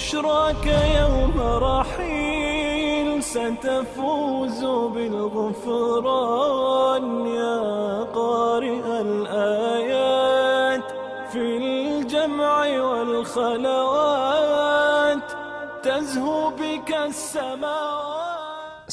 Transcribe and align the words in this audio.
بشراك 0.00 0.66
يوم 1.00 1.36
رحيل 1.62 3.22
ستفوز 3.22 4.64
بالغفران 5.74 6.46
يا 7.26 8.02
قارئ 8.14 9.00
الآيات 9.00 10.84
في 11.32 11.56
الجمع 11.56 12.80
والخلوات 12.80 14.12
تزهو 15.82 16.50
بك 16.50 16.90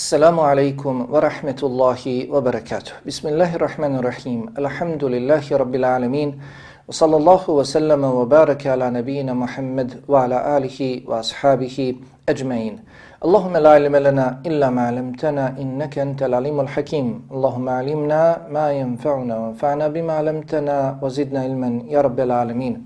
Assalamu 0.08 0.40
alaikum 0.40 1.10
wa 1.10 1.20
rahmetullahi 1.20 2.30
wa 2.30 2.40
barakatuh. 2.40 3.04
Bismillahirrahmanirrahim. 3.04 4.56
Alhamdulillahi 4.56 5.60
rabbil 5.60 5.84
alamin. 5.84 6.40
Wa 6.88 6.96
sallallahu 6.96 7.60
wa 7.60 7.68
sallama 7.68 8.16
wa 8.16 8.24
baraka 8.24 8.72
ala 8.72 8.88
nabiyyina 8.88 9.36
Muhammad 9.36 10.08
wa 10.08 10.24
ala 10.24 10.56
alihi 10.56 11.04
wa 11.04 11.20
ashabihi 11.20 12.00
ajma'in. 12.24 12.80
Allahumma 13.20 13.60
la 13.60 13.76
ilma 13.76 14.00
lana 14.00 14.40
illa 14.48 14.72
ma 14.72 14.88
'allamtana 14.88 15.60
innaka 15.60 16.00
antal 16.00 16.40
alimul 16.40 16.72
hakim. 16.72 17.28
Allahumma 17.28 17.84
'allimna 17.84 18.48
ma 18.48 18.72
yanfa'una 18.72 19.36
wa 19.36 19.48
anfa'na 19.52 19.92
bima 19.92 20.24
'allamtana 20.24 21.04
wa 21.04 21.10
zidna 21.12 21.44
ilman 21.44 21.84
ya 21.84 22.00
rabbal 22.00 22.32
alamin. 22.32 22.80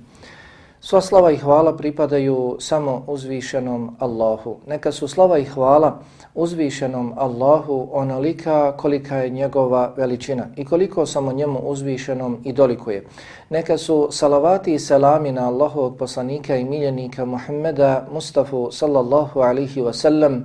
Sva 0.81 0.97
slava 0.97 1.29
i 1.29 1.37
hvala 1.37 1.77
pripadaju 1.77 2.57
samo 2.57 3.05
uzvišenom 3.05 4.01
Allahu. 4.01 4.65
Neka 4.65 4.89
su 4.89 5.05
slava 5.05 5.37
i 5.37 5.45
hvala 5.45 6.01
uzvišenom 6.33 7.13
Allahu 7.17 7.89
onolika 7.91 8.77
kolika 8.77 9.17
je 9.17 9.29
njegova 9.29 9.93
veličina 9.97 10.47
i 10.55 10.65
koliko 10.65 11.05
samo 11.05 11.33
njemu 11.33 11.59
uzvišenom 11.59 12.37
i 12.43 12.53
dolikuje. 12.53 13.05
Neka 13.49 13.77
su 13.77 14.07
salavati 14.11 14.73
i 14.73 14.79
selami 14.79 15.31
na 15.31 15.47
Allahovog 15.47 15.97
poslanika 15.97 16.55
i 16.55 16.65
miljenika 16.65 17.25
Muhammeda 17.25 18.07
Mustafa 18.13 18.71
sallallahu 18.71 19.39
alihi 19.39 19.81
wasallam, 19.81 20.41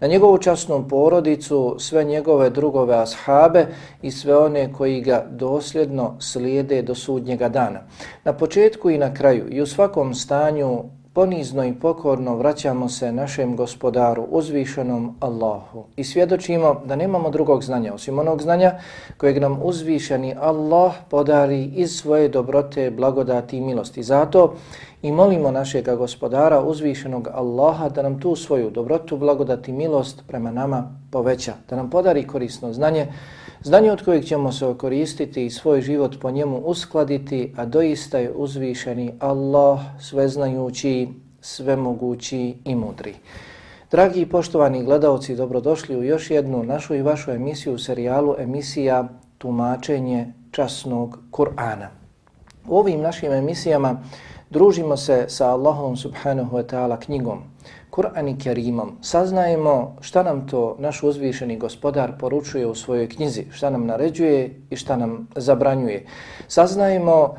na 0.00 0.08
njegovu 0.08 0.38
časnu 0.38 0.88
porodicu, 0.88 1.76
sve 1.78 2.04
njegove 2.04 2.50
drugove 2.50 2.94
ashabe 2.94 3.66
i 4.02 4.10
sve 4.10 4.38
one 4.38 4.72
koji 4.72 5.00
ga 5.00 5.24
dosljedno 5.30 6.16
slijede 6.18 6.82
do 6.82 6.94
sudnjega 6.94 7.48
dana. 7.48 7.80
Na 8.24 8.32
početku 8.32 8.90
i 8.90 8.98
na 8.98 9.14
kraju 9.14 9.46
i 9.50 9.60
u 9.60 9.66
svakom 9.66 10.14
stanju 10.14 10.84
ponizno 11.12 11.64
i 11.64 11.74
pokorno 11.74 12.36
vraćamo 12.36 12.88
se 12.88 13.12
našem 13.12 13.56
gospodaru, 13.56 14.26
uzvišenom 14.30 15.16
Allahu 15.20 15.84
i 15.96 16.04
svjedočimo 16.04 16.80
da 16.84 16.96
nemamo 16.96 17.30
drugog 17.30 17.64
znanja 17.64 17.94
osim 17.94 18.18
onog 18.18 18.42
znanja 18.42 18.72
kojeg 19.16 19.40
nam 19.40 19.58
uzvišeni 19.62 20.34
Allah 20.40 20.92
podari 21.10 21.64
iz 21.64 21.90
svoje 21.90 22.28
dobrote, 22.28 22.90
blagodati 22.90 23.56
i 23.56 23.60
milosti. 23.60 24.02
Zato 24.02 24.54
i 25.02 25.12
molimo 25.12 25.50
našeg 25.50 25.96
gospodara, 25.96 26.62
uzvišenog 26.62 27.28
Allaha, 27.32 27.88
da 27.88 28.02
nam 28.02 28.20
tu 28.20 28.36
svoju 28.36 28.70
dobrotu, 28.70 29.16
blagodati 29.16 29.70
i 29.70 29.74
milost 29.74 30.22
prema 30.26 30.50
nama 30.50 30.94
poveća, 31.10 31.54
da 31.70 31.76
nam 31.76 31.90
podari 31.90 32.26
korisno 32.26 32.72
znanje, 32.72 33.06
znanje 33.62 33.92
od 33.92 34.04
kojeg 34.04 34.24
ćemo 34.24 34.52
se 34.52 34.74
koristiti 34.78 35.46
i 35.46 35.50
svoj 35.50 35.80
život 35.80 36.16
po 36.20 36.30
njemu 36.30 36.58
uskladiti, 36.58 37.54
a 37.56 37.66
doista 37.66 38.18
je 38.18 38.32
uzvišeni 38.32 39.12
Allah, 39.18 39.80
sveznajući, 40.00 41.08
svemogući 41.40 42.54
i 42.64 42.74
mudri. 42.74 43.14
Dragi 43.90 44.20
i 44.20 44.26
poštovani 44.26 44.84
gledalci, 44.84 45.36
dobrodošli 45.36 45.96
u 45.96 46.04
još 46.04 46.30
jednu 46.30 46.62
našu 46.62 46.94
i 46.94 47.02
vašu 47.02 47.30
emisiju 47.30 47.74
u 47.74 47.78
serijalu 47.78 48.34
emisija 48.38 49.08
Tumačenje 49.38 50.32
časnog 50.50 51.18
Kur'ana. 51.30 51.88
U 52.68 52.78
ovim 52.78 53.00
našim 53.00 53.32
emisijama 53.32 54.02
družimo 54.50 54.96
se 54.96 55.24
sa 55.28 55.50
Allahom 55.50 55.96
subhanahu 55.96 56.56
wa 56.56 56.62
ta'ala 56.62 56.98
knjigom, 57.00 57.42
Kur'an 57.98 58.28
i 58.28 58.38
Kerimom. 58.38 58.92
Saznajemo 59.02 59.96
šta 60.00 60.22
nam 60.22 60.46
to 60.46 60.76
naš 60.78 61.02
uzvišeni 61.02 61.56
gospodar 61.58 62.12
poručuje 62.18 62.66
u 62.66 62.74
svojoj 62.74 63.08
knjizi, 63.08 63.44
šta 63.50 63.70
nam 63.70 63.86
naređuje 63.86 64.60
i 64.70 64.76
šta 64.76 64.96
nam 64.96 65.28
zabranjuje. 65.36 66.06
Saznajemo 66.48 67.34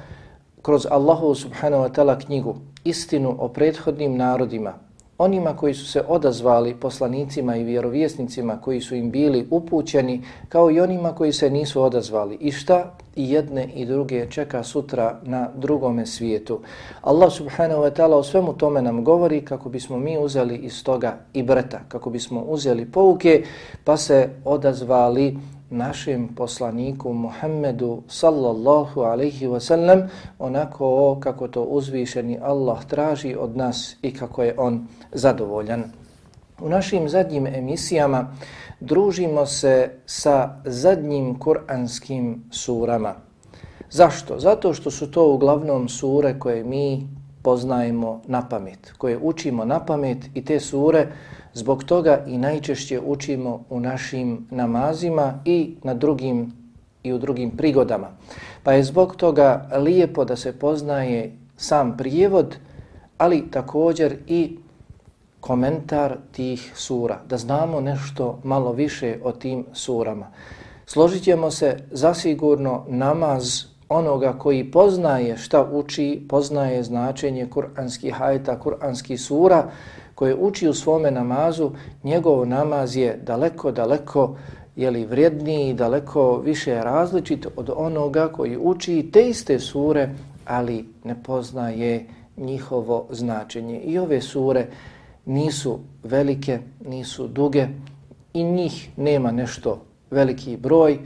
kroz 0.61 0.87
Allahu 0.91 1.35
subhanahu 1.35 1.83
wa 1.83 1.91
ta'ala 1.95 2.19
knjigu 2.25 2.55
istinu 2.83 3.35
o 3.39 3.47
prethodnim 3.47 4.17
narodima, 4.17 4.73
onima 5.19 5.55
koji 5.55 5.73
su 5.73 5.85
se 5.85 6.03
odazvali 6.07 6.75
poslanicima 6.75 7.55
i 7.55 7.63
vjerovjesnicima 7.63 8.57
koji 8.61 8.81
su 8.81 8.95
im 8.95 9.11
bili 9.11 9.47
upućeni, 9.51 10.21
kao 10.49 10.71
i 10.71 10.79
onima 10.79 11.15
koji 11.15 11.33
se 11.33 11.49
nisu 11.49 11.81
odazvali. 11.81 12.37
I 12.39 12.51
šta 12.51 12.93
i 13.15 13.31
jedne 13.31 13.67
i 13.75 13.85
druge 13.85 14.25
čeka 14.29 14.63
sutra 14.63 15.19
na 15.23 15.49
drugome 15.55 16.05
svijetu. 16.05 16.59
Allah 17.01 17.31
subhanahu 17.33 17.81
wa 17.81 17.91
ta'ala 17.91 18.15
o 18.15 18.23
svemu 18.23 18.53
tome 18.53 18.81
nam 18.81 19.03
govori 19.03 19.45
kako 19.45 19.69
bismo 19.69 19.97
mi 19.97 20.17
uzeli 20.17 20.55
iz 20.55 20.83
toga 20.83 21.17
i 21.33 21.43
breta, 21.43 21.79
kako 21.87 22.09
bismo 22.09 22.41
uzeli 22.41 22.85
pouke 22.85 23.43
pa 23.83 23.97
se 23.97 24.29
odazvali 24.45 25.37
našem 25.69 26.27
poslaniku 26.35 27.13
Muhammedu 27.13 28.03
sallallahu 28.07 29.01
alaihi 29.01 29.47
wa 29.47 29.59
sallam 29.59 30.09
onako 30.39 31.17
kako 31.19 31.47
to 31.47 31.63
uzvišeni 31.63 32.39
Allah 32.41 32.85
traži 32.85 33.35
od 33.39 33.57
nas 33.57 33.95
i 34.01 34.13
kako 34.13 34.43
je 34.43 34.55
on 34.57 34.87
zadovoljan. 35.11 35.83
U 36.61 36.69
našim 36.69 37.09
zadnjim 37.09 37.47
emisijama 37.47 38.35
družimo 38.79 39.45
se 39.45 39.91
sa 40.05 40.49
zadnjim 40.65 41.39
kuranskim 41.39 42.43
surama. 42.51 43.15
Zašto? 43.89 44.39
Zato 44.39 44.73
što 44.73 44.91
su 44.91 45.11
to 45.11 45.33
uglavnom 45.33 45.89
sure 45.89 46.39
koje 46.39 46.63
mi 46.63 47.07
poznajemo 47.41 48.21
na 48.27 48.49
pamet, 48.49 48.93
koje 48.97 49.17
učimo 49.21 49.65
na 49.65 49.85
pamet 49.85 50.17
i 50.33 50.45
te 50.45 50.59
sure 50.59 51.07
zbog 51.59 51.83
toga 51.83 52.23
i 52.27 52.37
najčešće 52.37 52.99
učimo 52.99 53.63
u 53.69 53.79
našim 53.79 54.47
namazima 54.51 55.33
i 55.45 55.75
na 55.83 55.93
drugim 55.93 56.53
i 57.03 57.13
u 57.13 57.17
drugim 57.17 57.51
prigodama. 57.51 58.07
Pa 58.63 58.73
je 58.73 58.83
zbog 58.83 59.15
toga 59.15 59.69
lijepo 59.77 60.25
da 60.25 60.35
se 60.35 60.59
poznaje 60.59 61.35
sam 61.57 61.97
prijevod, 61.97 62.55
ali 63.17 63.51
također 63.51 64.17
i 64.27 64.57
komentar 65.39 66.17
tih 66.31 66.71
sura, 66.75 67.19
da 67.29 67.37
znamo 67.37 67.81
nešto 67.81 68.39
malo 68.43 68.71
više 68.71 69.17
o 69.23 69.31
tim 69.31 69.65
surama. 69.73 70.31
Složit 70.85 71.23
ćemo 71.23 71.51
se 71.51 71.77
zasigurno 71.91 72.85
namaz 72.87 73.63
onoga 73.89 74.33
koji 74.33 74.71
poznaje 74.71 75.37
šta 75.37 75.67
uči, 75.71 76.25
poznaje 76.29 76.83
značenje 76.83 77.47
kuranskih 77.49 78.13
hajta, 78.13 78.59
kuranskih 78.59 79.21
sura, 79.21 79.71
koje 80.19 80.35
uči 80.35 80.67
u 80.67 80.73
svome 80.73 81.11
namazu, 81.11 81.71
njegov 82.03 82.47
namaz 82.47 82.95
je 82.95 83.19
daleko, 83.23 83.71
daleko 83.71 84.35
jeli, 84.75 85.05
vrijedniji, 85.05 85.73
daleko 85.73 86.37
više 86.37 86.75
različit 86.75 87.47
od 87.55 87.69
onoga 87.75 88.27
koji 88.27 88.57
uči 88.57 89.09
te 89.13 89.29
iste 89.29 89.59
sure, 89.59 90.09
ali 90.45 90.85
ne 91.03 91.23
poznaje 91.23 92.05
njihovo 92.37 93.07
značenje. 93.09 93.79
I 93.79 93.97
ove 93.97 94.21
sure 94.21 94.67
nisu 95.25 95.79
velike, 96.03 96.59
nisu 96.85 97.27
duge 97.27 97.67
i 98.33 98.43
njih 98.43 98.89
nema 98.97 99.31
nešto 99.31 99.81
veliki 100.11 100.57
broj, 100.57 100.99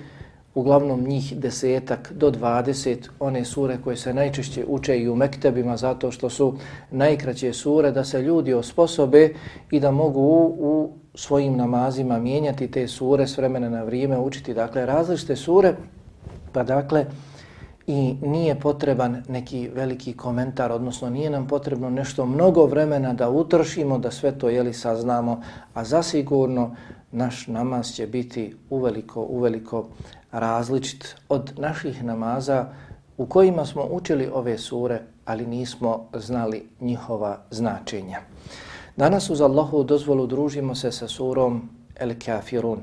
uglavnom 0.56 1.04
njih 1.08 1.34
desetak 1.38 2.12
do 2.16 2.32
dvadeset, 2.32 3.10
one 3.20 3.46
sure 3.46 3.78
koje 3.84 3.98
se 3.98 4.14
najčešće 4.14 4.66
uče 4.68 4.98
i 5.00 5.10
u 5.10 5.16
mektebima 5.16 5.78
zato 5.78 6.12
što 6.12 6.30
su 6.30 6.54
najkraće 6.92 7.54
sure 7.54 7.92
da 7.92 8.04
se 8.04 8.22
ljudi 8.22 8.54
osposobe 8.54 9.34
i 9.72 9.80
da 9.80 9.92
mogu 9.92 10.20
u, 10.20 10.56
u 10.60 10.92
svojim 11.16 11.58
namazima 11.58 12.20
mijenjati 12.20 12.72
te 12.72 12.88
sure 12.88 13.28
s 13.28 13.38
vremena 13.38 13.70
na 13.70 13.84
vrijeme, 13.84 14.20
učiti 14.20 14.54
dakle 14.54 14.86
različite 14.86 15.36
sure, 15.36 15.74
pa 16.52 16.64
dakle 16.64 17.06
i 17.88 18.16
nije 18.22 18.60
potreban 18.60 19.24
neki 19.28 19.70
veliki 19.76 20.14
komentar, 20.14 20.72
odnosno 20.72 21.10
nije 21.10 21.30
nam 21.30 21.48
potrebno 21.48 21.90
nešto 21.90 22.26
mnogo 22.26 22.66
vremena 22.66 23.14
da 23.14 23.30
utršimo, 23.30 23.98
da 23.98 24.12
sve 24.12 24.38
to 24.38 24.50
jeli 24.50 24.74
saznamo, 24.74 25.42
a 25.74 25.84
zasigurno 25.84 26.76
naš 27.12 27.48
namaz 27.48 27.92
će 27.94 28.08
biti 28.08 28.56
uveliko, 28.70 29.22
uveliko 29.22 29.86
različit 30.32 31.16
od 31.30 31.54
naših 31.58 32.04
namaza 32.04 32.66
u 33.18 33.26
kojima 33.26 33.66
smo 33.66 33.88
učili 33.92 34.30
ove 34.34 34.58
sure, 34.58 35.02
ali 35.26 35.46
nismo 35.46 36.06
znali 36.14 36.70
njihova 36.80 37.38
značenja. 37.52 38.20
Danas 38.98 39.30
uz 39.30 39.42
Allahu 39.42 39.84
dozvolu 39.84 40.28
družimo 40.28 40.76
se 40.76 40.92
sa 40.92 41.08
surom 41.08 41.70
El 41.96 42.14
Kafirun. 42.26 42.80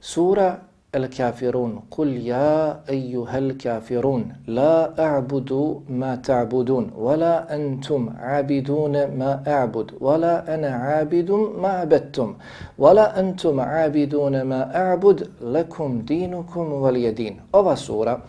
Sura 0.00 0.58
El 0.94 1.08
Kafirun. 1.10 1.82
Kul 1.90 2.22
ja 2.22 2.80
ejuhel 2.86 3.58
kafirun. 3.58 4.32
La 4.46 4.94
a'budu 4.96 5.82
ma 5.88 6.16
ta'budun. 6.16 6.92
Wala 6.94 7.48
antum 7.50 8.14
abidune 8.14 9.06
ma 9.10 9.42
a'bud. 9.44 9.98
Wala 10.00 10.44
ana 10.46 11.00
abidum 11.00 11.58
ma 11.60 11.82
abettum. 11.82 12.36
Wala 12.78 13.12
antum 13.16 13.58
abidune 13.58 14.44
ma 14.44 14.70
a'bud. 14.70 15.42
Lekum 15.42 16.04
dinukum 16.06 16.80
valijedin. 16.80 17.40
Ova 17.52 17.74
sura, 17.76 18.22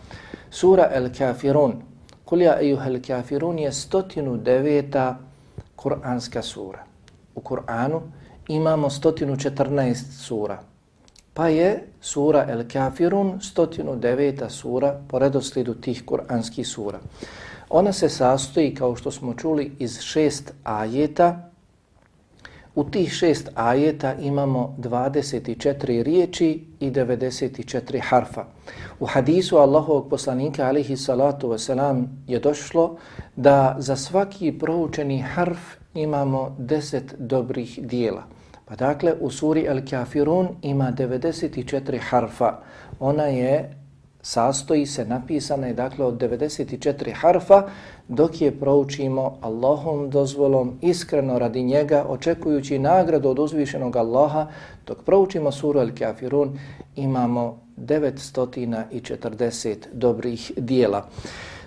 sura 0.50 0.90
El 0.90 1.10
Kafirun. 1.10 1.82
Kul 2.26 2.40
ja 2.42 2.58
ejuhel 2.60 3.00
kafirun 3.00 3.58
je 3.58 3.72
stotinu 3.72 4.36
deveta 4.42 5.18
Kur'anska 5.76 6.42
sura. 6.42 6.82
U 7.36 7.40
Kur'anu 7.40 8.02
imamo 8.48 8.88
114 8.90 9.94
sura. 10.10 10.58
Pa 11.36 11.48
je 11.48 11.82
sura 12.00 12.46
El 12.48 12.62
Kafirun 12.72 13.40
109. 13.40 14.48
sura 14.48 15.00
po 15.08 15.18
redoslijedu 15.18 15.74
tih 15.74 16.02
kuranskih 16.06 16.68
sura. 16.68 16.98
Ona 17.70 17.92
se 17.92 18.08
sastoji, 18.08 18.74
kao 18.74 18.96
što 18.96 19.10
smo 19.10 19.34
čuli, 19.34 19.72
iz 19.78 20.00
šest 20.00 20.52
ajeta. 20.64 21.50
U 22.74 22.84
tih 22.84 23.12
šest 23.12 23.50
ajeta 23.54 24.14
imamo 24.14 24.76
24 24.78 26.02
riječi 26.02 26.64
i 26.80 26.90
94 26.90 28.00
harfa. 28.02 28.44
U 29.00 29.06
hadisu 29.06 29.56
Allahovog 29.56 30.08
poslanika 30.10 30.66
alihi 30.66 30.96
salatu 30.96 31.48
wasalam 31.48 32.06
je 32.26 32.38
došlo 32.38 32.96
da 33.36 33.76
za 33.78 33.96
svaki 33.96 34.58
proučeni 34.58 35.18
harf 35.18 35.60
imamo 35.94 36.56
10 36.58 37.00
dobrih 37.18 37.78
dijela. 37.82 38.35
Pa 38.68 38.76
dakle, 38.76 39.14
u 39.20 39.30
suri 39.30 39.66
Al-Kafirun 39.68 40.48
ima 40.62 40.92
94 40.92 41.98
harfa. 42.10 42.52
Ona 43.00 43.24
je, 43.24 43.76
sastoji 44.22 44.86
se, 44.86 45.04
napisana 45.04 45.66
je 45.66 45.74
dakle 45.74 46.04
od 46.04 46.14
94 46.14 47.14
harfa, 47.14 47.62
dok 48.08 48.40
je 48.40 48.60
proučimo 48.60 49.38
Allahom 49.40 50.10
dozvolom, 50.10 50.78
iskreno 50.82 51.38
radi 51.38 51.62
njega, 51.62 52.04
očekujući 52.08 52.78
nagradu 52.78 53.28
od 53.28 53.38
uzvišenog 53.38 53.96
Allaha, 53.96 54.46
dok 54.86 55.04
proučimo 55.04 55.52
suru 55.52 55.80
Al-Kafirun, 55.80 56.58
imamo 56.96 57.60
940 57.76 59.76
dobrih 59.92 60.52
dijela. 60.56 61.08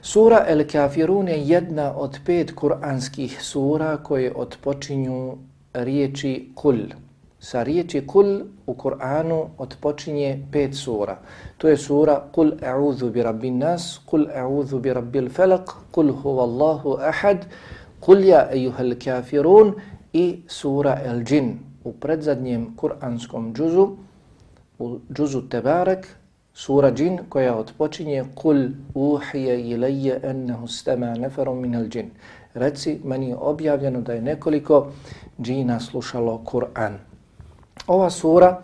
Sura 0.01 0.45
El-Kafirun 0.49 1.27
je 1.27 1.47
jedna 1.47 1.97
od 1.97 2.19
pet 2.25 2.55
kuranskih 2.55 3.41
sura 3.41 3.97
koje 3.97 4.33
odpočinju 4.35 5.37
riječi 5.73 6.51
kul. 6.55 6.79
Sa 7.39 7.63
riječi 7.63 8.01
kul 8.07 8.41
u 8.67 8.73
Kur'anu 8.73 9.49
otpočinje 9.57 10.47
pet 10.51 10.75
sura. 10.75 11.17
To 11.57 11.67
je 11.67 11.77
sura 11.77 12.19
kul 12.31 12.51
a'udhu 12.61 13.09
bi 13.09 13.23
rabbin 13.23 13.57
nas, 13.57 13.99
kul 14.05 14.27
a'udhu 14.35 14.79
bi 14.79 14.93
rabbil 14.93 15.29
falak, 15.29 15.71
kul 15.91 16.11
huvallahu 16.11 16.97
ahad, 16.99 17.45
kul 17.99 18.25
ja 18.25 18.49
ejuhel 18.51 18.95
kafirun 18.99 19.73
i 20.13 20.41
sura 20.47 20.99
el 21.05 21.23
džin. 21.23 21.59
U 21.83 21.93
predzadnjem 21.93 22.75
kur'anskom 22.75 23.53
džuzu, 23.53 23.87
u 24.79 24.99
džuzu 25.13 25.41
Tebarek, 25.49 26.07
sura 26.53 26.91
džin 26.91 27.19
koja 27.29 27.55
otpočinje 27.55 28.25
kul 28.35 28.67
uhije 28.93 29.61
ilaje 29.69 30.19
ennehu 30.23 30.67
stema 30.67 31.13
neferom 31.13 31.61
min 31.61 31.75
el 31.75 31.87
džin. 31.87 32.11
Reci, 32.53 32.99
meni 33.03 33.29
je 33.29 33.35
objavljeno 33.35 34.01
da 34.01 34.13
je 34.13 34.21
nekoliko 34.21 34.87
džina 35.41 35.79
slušalo 35.79 36.41
Kur'an. 36.45 36.97
Ova 37.87 38.09
sura 38.09 38.61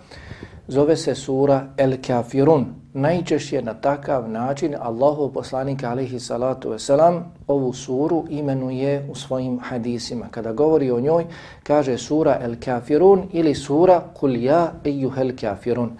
zove 0.67 0.95
se 0.95 1.15
sura 1.15 1.67
El 1.77 1.93
Kafirun. 2.07 2.65
Najčešće 2.93 3.61
na 3.61 3.73
takav 3.73 4.29
način 4.29 4.75
Allahov 4.79 5.29
poslanika 5.29 5.89
alihi 5.89 6.19
salatu 6.19 6.69
wasalam 6.69 7.21
ovu 7.47 7.73
suru 7.73 8.25
imenuje 8.29 9.07
u 9.11 9.15
svojim 9.15 9.59
hadisima. 9.63 10.25
Kada 10.31 10.53
govori 10.53 10.91
o 10.91 10.99
njoj, 10.99 11.25
kaže 11.63 11.97
sura 11.97 12.39
El 12.41 12.55
Kafirun 12.65 13.23
ili 13.31 13.55
sura 13.55 14.01
Kul 14.13 14.35
ja 14.35 14.71
ejuhel 14.83 15.31
Kafirun. 15.41 15.91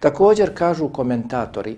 Također 0.00 0.54
kažu 0.54 0.88
komentatori, 0.88 1.76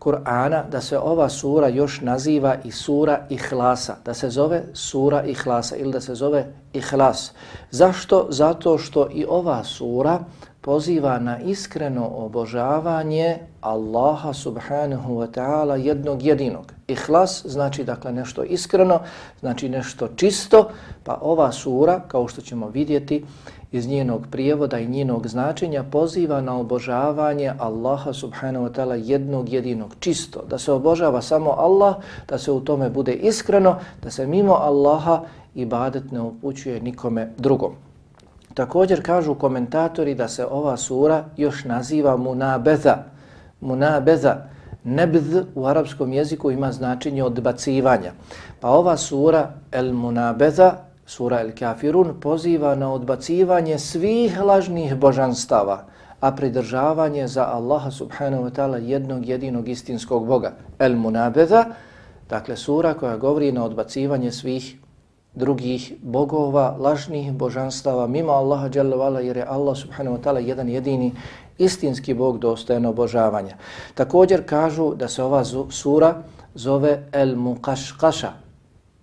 Kur'ana 0.00 0.62
da 0.70 0.80
se 0.80 0.98
ova 0.98 1.28
sura 1.28 1.68
još 1.68 2.00
naziva 2.00 2.56
i 2.64 2.70
sura 2.70 3.26
Ihlasa, 3.28 3.96
da 4.04 4.14
se 4.14 4.30
zove 4.30 4.62
sura 4.72 5.22
Ihlasa 5.22 5.76
ili 5.76 5.92
da 5.92 6.00
se 6.00 6.14
zove 6.14 6.52
Ihlas. 6.72 7.32
Zašto? 7.70 8.26
Zato 8.30 8.78
što 8.78 9.08
i 9.12 9.24
ova 9.28 9.64
sura 9.64 10.18
poziva 10.60 11.18
na 11.18 11.38
iskreno 11.38 12.08
obožavanje 12.08 13.38
Allaha 13.60 14.32
subhanahu 14.32 15.14
wa 15.14 15.26
ta'ala 15.26 15.74
jednog 15.74 16.22
jedinog. 16.22 16.72
Ihlas 16.88 17.46
znači 17.46 17.84
dakle 17.84 18.12
nešto 18.12 18.42
iskreno, 18.42 19.00
znači 19.40 19.68
nešto 19.68 20.08
čisto, 20.16 20.68
pa 21.04 21.18
ova 21.20 21.52
sura, 21.52 22.00
kao 22.08 22.28
što 22.28 22.40
ćemo 22.40 22.68
vidjeti, 22.68 23.24
iz 23.72 23.88
njenog 23.88 24.26
prijevoda 24.30 24.78
i 24.78 24.88
njenog 24.88 25.28
značenja 25.28 25.82
poziva 25.82 26.40
na 26.40 26.58
obožavanje 26.58 27.52
Allaha 27.58 28.12
subhanahu 28.12 28.64
wa 28.66 28.72
ta'ala 28.72 28.94
jednog 29.04 29.48
jedinog 29.48 29.94
čisto. 30.00 30.42
Da 30.50 30.58
se 30.58 30.72
obožava 30.72 31.22
samo 31.22 31.50
Allah, 31.50 31.96
da 32.28 32.38
se 32.38 32.52
u 32.52 32.60
tome 32.60 32.90
bude 32.90 33.12
iskreno, 33.12 33.76
da 34.02 34.10
se 34.10 34.26
mimo 34.26 34.52
Allaha 34.52 35.22
ibadet 35.54 36.12
ne 36.12 36.20
upućuje 36.20 36.80
nikome 36.80 37.32
drugom. 37.38 37.72
Također 38.54 39.02
kažu 39.02 39.34
komentatori 39.34 40.14
da 40.14 40.28
se 40.28 40.46
ova 40.46 40.76
sura 40.76 41.24
još 41.36 41.64
naziva 41.64 42.16
munabeza. 42.16 42.96
Munabeza. 43.60 44.36
Nebz 44.84 45.36
u 45.54 45.66
arapskom 45.66 46.12
jeziku 46.12 46.50
ima 46.50 46.72
značenje 46.72 47.22
odbacivanja. 47.24 48.12
Pa 48.60 48.68
ova 48.68 48.96
sura 48.96 49.52
El 49.72 49.92
Munabeza 49.92 50.89
sura 51.10 51.40
El 51.40 51.50
Kafirun 51.58 52.20
poziva 52.20 52.74
na 52.78 52.92
odbacivanje 52.94 53.78
svih 53.78 54.36
lažnih 54.40 54.94
božanstava, 54.94 55.84
a 56.20 56.30
pridržavanje 56.30 57.26
za 57.28 57.48
Allaha 57.50 57.90
subhanahu 57.90 58.44
wa 58.46 58.52
ta'ala 58.54 58.78
jednog 58.78 59.26
jedinog 59.26 59.68
istinskog 59.68 60.26
Boga. 60.26 60.52
El 60.78 60.94
Munabeda, 60.96 61.64
dakle 62.30 62.56
sura 62.56 62.94
koja 62.94 63.16
govori 63.16 63.52
na 63.52 63.64
odbacivanje 63.64 64.30
svih 64.32 64.76
drugih 65.34 65.92
bogova, 66.02 66.76
lažnih 66.78 67.32
božanstava, 67.32 68.06
mimo 68.06 68.32
Allaha 68.32 68.68
dželle 68.68 69.24
jer 69.24 69.36
je 69.36 69.46
Allah 69.48 69.76
subhanahu 69.76 70.16
wa 70.16 70.22
ta'ala 70.22 70.38
jedan 70.38 70.68
jedini 70.68 71.12
istinski 71.58 72.14
bog 72.14 72.38
dostojan 72.38 72.86
obožavanja. 72.86 73.56
Također 73.94 74.46
kažu 74.46 74.94
da 74.94 75.08
se 75.08 75.22
ova 75.22 75.44
sura 75.70 76.22
zove 76.54 77.02
El 77.12 77.34
Muqashqasha, 77.34 78.30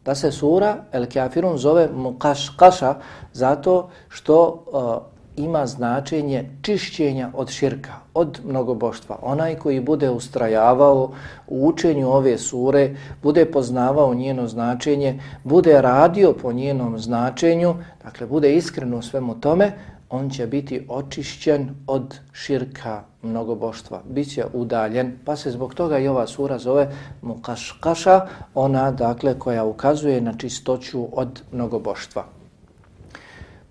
da 0.07 0.15
se 0.15 0.31
sura 0.31 0.75
El 0.91 1.05
Kafirun 1.13 1.57
zove 1.57 1.89
Mukaškaša 1.95 2.95
zato 3.33 3.89
što 4.09 4.63
uh, 4.71 5.43
ima 5.43 5.65
značenje 5.67 6.49
čišćenja 6.61 7.29
od 7.33 7.49
širka, 7.49 7.93
od 8.13 8.39
mnogoboštva. 8.45 9.19
Onaj 9.21 9.55
koji 9.55 9.79
bude 9.79 10.09
ustrajavao 10.09 11.11
u 11.47 11.67
učenju 11.67 12.09
ove 12.09 12.37
sure, 12.37 12.95
bude 13.23 13.45
poznavao 13.45 14.13
njeno 14.13 14.47
značenje, 14.47 15.19
bude 15.43 15.81
radio 15.81 16.33
po 16.41 16.53
njenom 16.53 16.99
značenju, 16.99 17.75
dakle 18.03 18.27
bude 18.27 18.55
iskren 18.55 18.93
u 18.93 19.01
svemu 19.01 19.35
tome, 19.35 19.71
on 20.09 20.29
će 20.29 20.47
biti 20.47 20.85
očišćen 20.89 21.75
od 21.87 22.15
širka 22.33 23.03
mnogoboštva. 23.21 24.01
Biće 24.09 24.45
udaljen, 24.53 25.17
pa 25.25 25.35
se 25.35 25.51
zbog 25.51 25.73
toga 25.73 25.99
i 25.99 26.07
ova 26.07 26.27
sura 26.27 26.57
zove 26.57 26.91
Mukaškaša, 27.21 28.27
ona 28.53 28.91
dakle 28.91 29.39
koja 29.39 29.65
ukazuje 29.65 30.21
na 30.21 30.33
čistoću 30.37 31.07
od 31.11 31.41
mnogoboštva. 31.51 32.25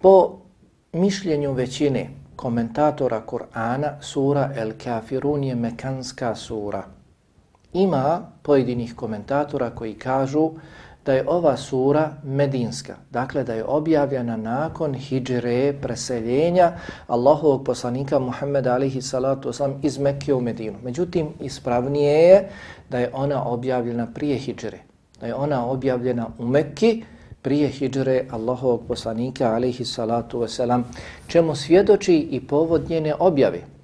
Po 0.01 0.39
mišljenju 0.93 1.53
većine 1.53 2.11
komentatora 2.37 3.23
Kur'ana, 3.27 3.93
sura 4.01 4.51
El 4.57 4.73
Kafirun 4.85 5.45
je 5.45 5.55
mekanska 5.55 6.35
sura. 6.35 6.83
Ima 7.73 8.21
pojedinih 8.43 8.95
komentatora 8.95 9.71
koji 9.71 9.95
kažu 9.95 10.51
da 11.07 11.13
je 11.13 11.25
ova 11.29 11.57
sura 11.57 12.11
medinska, 12.25 12.95
dakle 13.11 13.45
da 13.45 13.55
je 13.55 13.65
objavljena 13.65 14.37
nakon 14.37 14.95
hijđre 14.95 15.73
preseljenja 15.83 16.73
Allahovog 17.07 17.65
poslanika 17.65 18.19
Muhammeda 18.19 18.75
alihi 18.75 19.03
salatu 19.03 19.49
oslam 19.49 19.81
iz 19.83 19.99
Mekke 19.99 20.35
u 20.35 20.41
Medinu. 20.41 20.79
Međutim, 20.83 21.29
ispravnije 21.41 22.13
je 22.13 22.49
da 22.91 22.99
je 22.99 23.11
ona 23.13 23.49
objavljena 23.49 24.07
prije 24.15 24.39
hijđre, 24.39 24.79
da 25.21 25.27
je 25.27 25.35
ona 25.35 25.67
objavljena 25.67 26.29
u 26.39 26.47
Mekki 26.47 27.05
prije 27.43 27.69
hijđre 27.69 28.25
Allahovog 28.31 28.83
poslanika 28.89 29.55
alihi 29.55 29.85
salatu 29.85 30.41
oslam, 30.41 30.85
čemu 31.27 31.55
svjedoči 31.55 32.29
i 32.31 32.47
povod 32.47 32.91
njene 32.91 33.15
objave. 33.19 33.76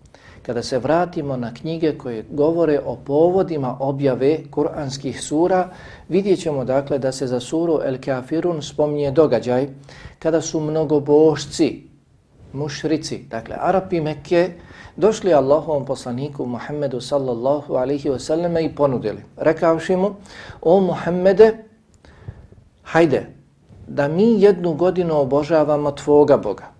Kada 0.42 0.62
se 0.62 0.78
vratimo 0.78 1.36
na 1.36 1.54
knjige 1.54 1.98
koje 1.98 2.24
govore 2.30 2.80
o 2.84 2.96
povodima 2.96 3.76
objave 3.80 4.38
kuranskih 4.50 5.22
sura, 5.22 5.68
vidjet 6.08 6.40
ćemo 6.40 6.64
dakle 6.64 6.98
da 6.98 7.12
se 7.12 7.26
za 7.26 7.40
suru 7.40 7.80
El 7.84 7.98
Kafirun 8.04 8.62
spominje 8.62 9.10
događaj 9.10 9.68
kada 10.18 10.40
su 10.40 10.60
mnogobošci, 10.60 11.82
mušrici, 12.52 13.18
dakle 13.30 13.56
Arapi 13.60 14.00
Mekke, 14.00 14.52
došli 14.96 15.34
Allahovom 15.34 15.84
poslaniku 15.84 16.46
Muhammedu 16.46 17.00
sallallahu 17.00 17.74
alaihi 17.74 18.08
wasallam 18.08 18.64
i 18.64 18.74
ponudili. 18.74 19.22
Rekavši 19.36 19.96
mu, 19.96 20.14
o 20.62 20.80
Muhammede, 20.80 21.52
hajde, 22.82 23.26
da 23.86 24.08
mi 24.08 24.42
jednu 24.42 24.74
godinu 24.74 25.20
obožavamo 25.20 25.92
Tvoga 25.92 26.36
Boga, 26.36 26.71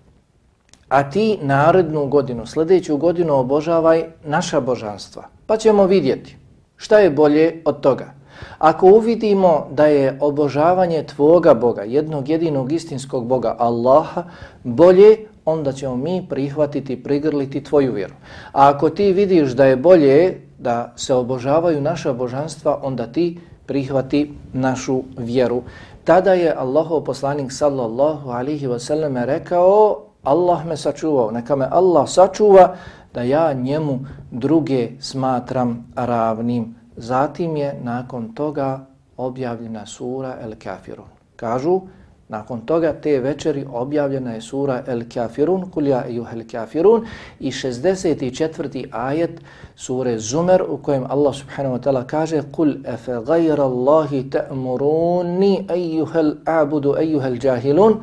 a 0.93 1.09
ti 1.09 1.37
narednu 1.41 2.05
godinu, 2.07 2.45
sljedeću 2.45 2.97
godinu 2.97 3.33
obožavaj 3.33 4.03
naša 4.25 4.59
božanstva. 4.61 5.23
Pa 5.45 5.57
ćemo 5.57 5.85
vidjeti 5.85 6.37
šta 6.77 6.99
je 6.99 7.09
bolje 7.09 7.61
od 7.65 7.79
toga. 7.79 8.13
Ako 8.59 8.87
uvidimo 8.87 9.67
da 9.71 9.85
je 9.85 10.17
obožavanje 10.21 11.03
Tvoga 11.03 11.53
Boga, 11.53 11.81
jednog 11.81 12.29
jedinog 12.29 12.71
istinskog 12.71 13.25
Boga, 13.25 13.55
Allaha, 13.59 14.23
bolje, 14.63 15.17
onda 15.45 15.71
ćemo 15.71 15.95
mi 15.95 16.25
prihvatiti, 16.29 17.03
prigrliti 17.03 17.63
Tvoju 17.63 17.93
vjeru. 17.93 18.13
A 18.51 18.69
ako 18.69 18.89
ti 18.89 19.13
vidiš 19.13 19.51
da 19.51 19.65
je 19.65 19.75
bolje 19.75 20.41
da 20.59 20.93
se 20.95 21.13
obožavaju 21.13 21.81
naša 21.81 22.13
božanstva, 22.13 22.79
onda 22.83 23.07
ti 23.07 23.39
prihvati 23.65 24.33
našu 24.53 25.01
vjeru. 25.17 25.63
Tada 26.03 26.33
je 26.33 26.55
Allahov 26.57 27.01
poslanik 27.01 27.51
sallallahu 27.51 28.29
alihi 28.29 28.67
wasallam 28.67 29.25
rekao 29.25 30.12
Allah 30.23 30.65
me 30.65 30.77
sačuvao, 30.77 31.31
neka 31.31 31.55
me 31.55 31.67
Allah 31.71 32.09
sačuva 32.09 32.75
da 33.13 33.21
ja 33.21 33.53
njemu 33.53 33.99
druge 34.31 34.89
smatram 34.99 35.91
ravnim. 35.95 36.75
Zatim 36.97 37.57
je 37.57 37.79
nakon 37.83 38.33
toga 38.33 38.85
objavljena 39.17 39.85
sura 39.85 40.35
El 40.41 40.53
Kafirun. 40.63 41.05
Kažu, 41.35 41.81
nakon 42.27 42.61
toga 42.61 42.93
te 42.93 43.19
večeri 43.19 43.65
objavljena 43.71 44.33
je 44.33 44.41
sura 44.41 44.83
El 44.87 45.03
Kafirun, 45.13 45.69
kulja 45.71 46.05
i 46.05 46.17
El 46.17 46.43
Kafirun 46.51 47.05
i 47.39 47.51
64. 47.51 48.87
ajet 48.91 49.41
sure 49.75 50.17
Zumer 50.19 50.63
u 50.69 50.77
kojem 50.77 51.05
Allah 51.09 51.35
subhanahu 51.35 51.75
wa 51.75 51.81
ta'ala 51.83 52.07
kaže 52.07 52.41
Kul 52.51 52.75
efe 52.85 53.11
gajra 53.25 53.63
Allahi 53.63 54.29
ta'muruni 54.29 55.67
ejuhel 55.69 56.35
abudu 56.45 56.95
ejuhel 56.97 57.37
džahilun 57.37 57.97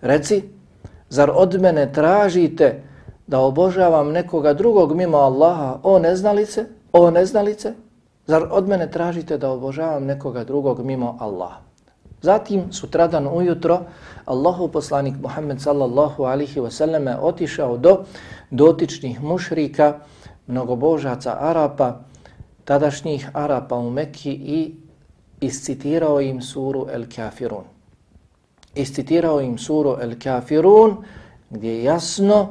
Reci, 0.00 0.42
Zar 1.10 1.30
od 1.34 1.60
mene 1.60 1.92
tražite 1.92 2.82
da 3.26 3.40
obožavam 3.40 4.12
nekoga 4.12 4.52
drugog 4.54 4.96
mimo 4.96 5.18
Allaha, 5.18 5.78
o 5.82 5.98
neznalice, 5.98 6.64
o 6.92 7.10
neznalice? 7.10 7.74
Zar 8.26 8.48
od 8.50 8.68
mene 8.68 8.90
tražite 8.90 9.38
da 9.38 9.50
obožavam 9.50 10.04
nekoga 10.04 10.44
drugog 10.44 10.84
mimo 10.84 11.16
Allaha? 11.20 11.60
Zatim, 12.22 12.72
sutradan 12.72 13.26
ujutro, 13.26 13.80
Allahu 14.24 14.68
poslanik 14.68 15.14
Muhammed 15.22 15.60
sallallahu 15.60 16.24
alihi 16.24 16.60
wasallam 16.60 17.16
otišao 17.20 17.76
do 17.76 18.04
dotičnih 18.50 19.22
mušrika, 19.22 19.94
mnogobožaca 20.46 21.36
Arapa, 21.40 22.00
tadašnjih 22.64 23.30
Arapa 23.32 23.76
u 23.76 23.90
Mekki 23.90 24.32
i 24.32 24.74
iscitirao 25.40 26.20
im 26.20 26.42
suru 26.42 26.86
El 26.92 27.04
Kafirun 27.16 27.77
Iscitirao 28.74 29.40
im 29.40 29.58
suru 29.58 29.96
El 30.00 30.14
Kafirun, 30.22 30.96
gdje 31.50 31.84
jasno 31.84 32.48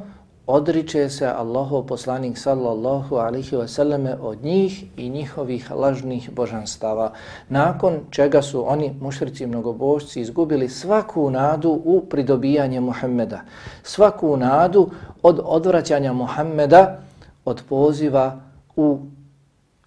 odriče 0.48 1.10
se 1.10 1.28
Allahov 1.28 1.86
poslanik 1.86 2.38
sallallahu 2.38 3.16
alihi 3.16 3.56
wasallame 3.56 4.16
od 4.22 4.44
njih 4.44 4.84
i 4.98 5.10
njihovih 5.10 5.72
lažnih 5.72 6.30
božanstava. 6.32 7.12
Nakon 7.50 8.00
čega 8.10 8.42
su 8.42 8.70
oni, 8.70 8.94
mušrici 9.02 9.46
mnogobožci, 9.46 10.22
izgubili 10.22 10.70
svaku 10.70 11.30
nadu 11.30 11.82
u 11.86 12.02
pridobijanje 12.10 12.80
Muhammeda. 12.80 13.42
Svaku 13.84 14.38
nadu 14.38 14.90
od 15.24 15.40
odvraćanja 15.44 16.14
Muhammeda 16.14 17.00
od 17.46 17.62
poziva 17.70 18.40
u 18.76 19.00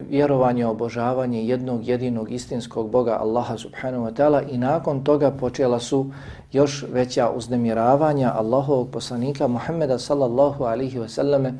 vjerovanje, 0.08 0.66
obožavanje 0.66 1.44
jednog 1.44 1.88
jedinog 1.88 2.32
istinskog 2.32 2.90
Boga 2.90 3.18
Allaha 3.20 3.58
subhanahu 3.58 4.04
wa 4.04 4.12
ta'ala 4.12 4.42
i 4.50 4.58
nakon 4.58 5.04
toga 5.04 5.30
počela 5.30 5.80
su 5.80 6.06
još 6.52 6.84
veća 6.92 7.30
uznemiravanja 7.30 8.32
Allahovog 8.36 8.90
poslanika 8.90 9.48
Muhammeda 9.48 9.98
sallallahu 9.98 10.64
alihi 10.64 10.98
wasallame 10.98 11.52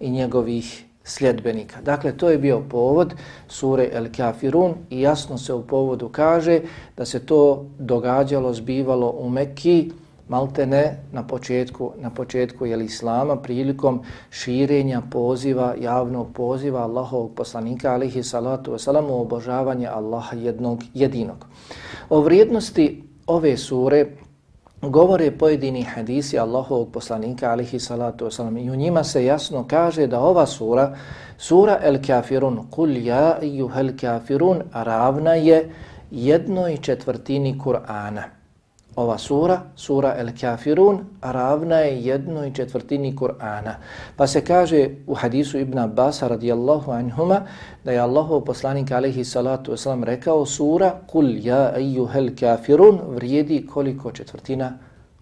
i 0.00 0.10
njegovih 0.10 0.84
sljedbenika. 1.04 1.80
Dakle, 1.80 2.16
to 2.16 2.30
je 2.30 2.38
bio 2.38 2.60
povod 2.60 3.14
sure 3.48 3.88
El 3.92 4.06
Kafirun 4.16 4.74
i 4.90 5.00
jasno 5.00 5.38
se 5.38 5.54
u 5.54 5.62
povodu 5.62 6.08
kaže 6.08 6.60
da 6.96 7.04
se 7.04 7.26
to 7.26 7.66
događalo, 7.78 8.54
zbivalo 8.54 9.10
u 9.10 9.30
Mekiji, 9.30 9.92
malte 10.28 10.66
ne 10.66 11.04
na 11.12 11.22
početku, 11.26 11.92
na 12.00 12.10
početku 12.10 12.66
je 12.66 12.84
islama 12.84 13.36
prilikom 13.36 14.02
širenja 14.30 15.02
poziva, 15.10 15.74
javnog 15.80 16.32
poziva 16.32 16.82
Allahovog 16.82 17.34
poslanika 17.34 17.92
alihi 17.92 18.22
salatu 18.22 18.72
wasalam 18.72 19.10
u 19.10 19.20
obožavanje 19.20 19.86
Allaha 19.86 20.36
jednog 20.36 20.82
jedinog. 20.94 21.46
O 22.10 22.20
vrijednosti 22.20 23.04
ove 23.26 23.56
sure 23.56 24.06
govore 24.82 25.30
pojedini 25.30 25.82
hadisi 25.82 26.38
Allahovog 26.38 26.92
poslanika 26.92 27.50
alihi 27.50 27.78
salatu 27.80 28.24
wasalam 28.26 28.64
i 28.64 28.70
u 28.70 28.76
njima 28.76 29.04
se 29.04 29.24
jasno 29.24 29.64
kaže 29.68 30.06
da 30.06 30.20
ova 30.20 30.46
sura, 30.46 30.96
sura 31.38 31.78
El 31.82 31.98
Kafirun, 32.06 32.66
kul 32.70 32.96
ja 32.96 33.38
ijuhel 33.42 33.90
kafirun, 34.00 34.62
ravna 34.72 35.34
je 35.34 35.70
jednoj 36.10 36.76
četvrtini 36.76 37.58
Kur'ana. 37.58 38.43
Ova 38.96 39.18
sura, 39.18 39.62
sura 39.74 40.14
El 40.18 40.30
Kafirun, 40.40 41.00
ravna 41.22 41.76
je 41.76 42.04
jednoj 42.04 42.52
četvrtini 42.54 43.16
Kur'ana. 43.16 43.74
Pa 44.16 44.26
se 44.26 44.44
kaže 44.44 44.88
u 45.06 45.14
hadisu 45.14 45.58
Ibn 45.58 45.78
Abbas 45.78 46.22
radijallahu 46.22 46.92
anhuma 46.92 47.40
da 47.84 47.92
je 47.92 47.98
Allahov 47.98 48.44
poslanik 48.44 48.92
alaihi 48.92 49.24
salatu 49.24 49.72
wasalam 49.72 50.04
rekao 50.04 50.46
sura 50.46 50.94
Kul 51.06 51.46
ja 51.46 51.72
ejuhel 51.76 52.30
kafirun 52.40 53.00
vrijedi 53.08 53.66
koliko 53.66 54.12
četvrtina 54.12 54.72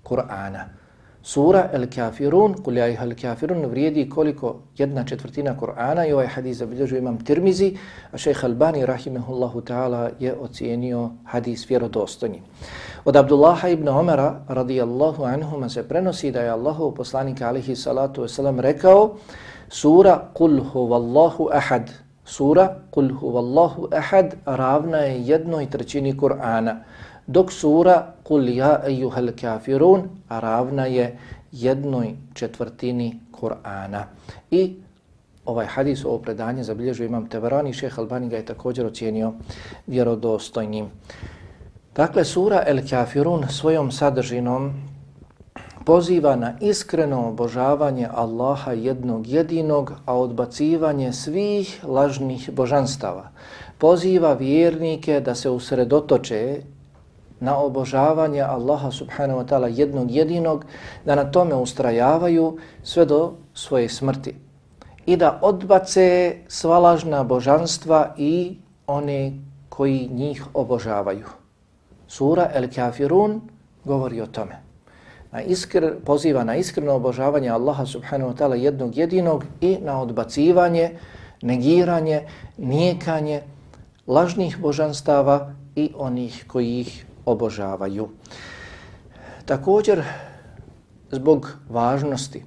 Kur'ana. 0.03 0.82
Sura 1.25 1.71
El 1.73 1.87
Kafirun, 1.87 2.55
kul 2.65 2.77
ja 2.77 2.87
kafirun 3.23 3.67
vrijedi 3.67 4.09
koliko 4.09 4.57
jedna 4.77 5.05
četvrtina 5.05 5.55
Kur'ana 5.61 6.07
i 6.09 6.13
ovaj 6.13 6.27
hadis 6.27 6.57
zabilježu 6.59 6.97
imam 6.97 7.25
Tirmizi, 7.25 7.77
a 8.13 8.19
šejh 8.19 8.45
Albani 8.45 8.87
rahimehullahu 8.87 9.61
ta'ala 9.61 10.11
je 10.21 10.35
ocijenio 10.35 11.11
hadis 11.25 11.71
vjerodostojnim. 11.71 12.43
Od 13.05 13.17
Abdullaha 13.17 13.69
ibn 13.69 13.89
Omara 13.89 14.41
radijallahu 14.49 15.25
anhuma 15.25 15.69
se 15.69 15.89
prenosi 15.89 16.33
da 16.33 16.41
je 16.41 16.51
Allahov 16.51 16.95
poslanik 16.95 17.43
alihi 17.43 17.77
salatu 17.77 18.23
wasalam 18.23 18.61
rekao 18.61 19.15
sura 19.69 20.29
Kul 20.35 20.61
huvallahu 20.73 21.49
ahad 21.53 21.91
sura 22.25 22.75
Kul 22.91 23.15
huvallahu 23.15 23.89
ahad 23.93 24.35
ravna 24.47 24.99
je 24.99 25.27
jednoj 25.27 25.71
trećini 25.71 26.19
Kur'ana 26.19 26.77
dok 27.27 27.53
sura 27.53 28.15
Kul 28.33 28.49
ja 28.49 28.81
ejuhel 28.89 29.29
kafirun 29.37 30.09
ravna 30.29 30.87
je 30.87 31.19
jednoj 31.53 32.15
četvrtini 32.35 33.21
Kur'ana. 33.33 34.05
I 34.51 34.77
ovaj 35.45 35.67
hadis, 35.67 36.05
ovo 36.05 36.19
predanje 36.19 36.65
zabilježuje 36.65 37.07
imam 37.07 37.27
Teverani, 37.29 37.73
šeha 37.73 38.01
Albani 38.01 38.29
ga 38.29 38.37
je 38.37 38.45
također 38.47 38.87
ocijenio 38.87 39.33
vjerodostojnim. 39.87 40.87
Dakle, 41.95 42.25
sura 42.25 42.63
El 42.67 42.81
Kafirun 42.91 43.45
svojom 43.49 43.93
sadržinom 43.93 44.73
poziva 45.85 46.37
na 46.37 46.55
iskreno 46.61 47.29
obožavanje 47.29 48.09
Allaha 48.15 48.73
jednog 48.73 49.27
jedinog, 49.27 49.93
a 50.07 50.19
odbacivanje 50.19 51.13
svih 51.13 51.85
lažnih 51.85 52.51
božanstava. 52.53 53.29
Poziva 53.79 54.33
vjernike 54.33 55.21
da 55.21 55.35
se 55.35 55.51
usredotoče 55.51 56.63
na 57.43 57.59
obožavanje 57.59 58.39
Allaha 58.41 58.91
subhanahu 58.95 59.43
wa 59.43 59.47
ta'ala 59.47 59.67
jednog 59.67 60.11
jedinog, 60.11 60.65
da 61.05 61.15
na 61.15 61.25
tome 61.27 61.55
ustrajavaju 61.55 62.59
sve 62.83 63.05
do 63.05 63.33
svoje 63.55 63.89
smrti 63.89 64.35
i 65.07 65.17
da 65.17 65.39
odbace 65.43 66.37
svalažna 66.49 67.25
božanstva 67.25 68.15
i 68.17 68.57
one 68.87 69.33
koji 69.69 70.09
njih 70.13 70.45
obožavaju. 70.55 71.27
Sura 72.07 72.51
El 72.55 72.69
Kafirun 72.75 73.41
govori 73.85 74.21
o 74.21 74.27
tome. 74.27 74.63
Na 75.33 75.43
iskr, 75.43 75.99
poziva 76.05 76.45
na 76.45 76.57
iskreno 76.57 76.95
obožavanje 76.95 77.49
Allaha 77.49 77.87
subhanahu 77.87 78.31
wa 78.31 78.37
ta'ala 78.37 78.55
jednog 78.55 78.97
jedinog 78.97 79.45
i 79.61 79.79
na 79.83 80.01
odbacivanje, 80.01 80.91
negiranje, 81.43 82.27
nijekanje 82.59 83.43
lažnih 84.07 84.59
božanstava 84.59 85.55
i 85.75 85.91
onih 85.97 86.45
koji 86.49 86.81
ih 86.81 87.07
obožavaju. 87.25 88.09
Također, 89.45 90.03
zbog 91.11 91.53
važnosti, 91.69 92.45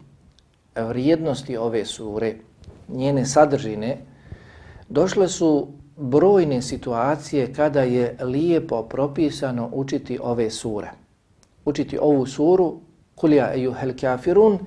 vrijednosti 0.76 1.58
ove 1.58 1.86
sure, 1.86 2.36
njene 2.88 3.26
sadržine, 3.26 3.98
došle 4.90 5.28
su 5.28 5.68
brojne 5.98 6.62
situacije 6.62 7.54
kada 7.54 7.82
je 7.82 8.18
lijepo 8.22 8.84
propisano 8.84 9.70
učiti 9.74 10.20
ove 10.22 10.50
sure. 10.50 10.92
Učiti 11.66 11.98
ovu 12.02 12.26
suru, 12.26 12.80
Kulja 13.16 13.54
ejuhel 13.54 13.92
kafirun, 14.02 14.60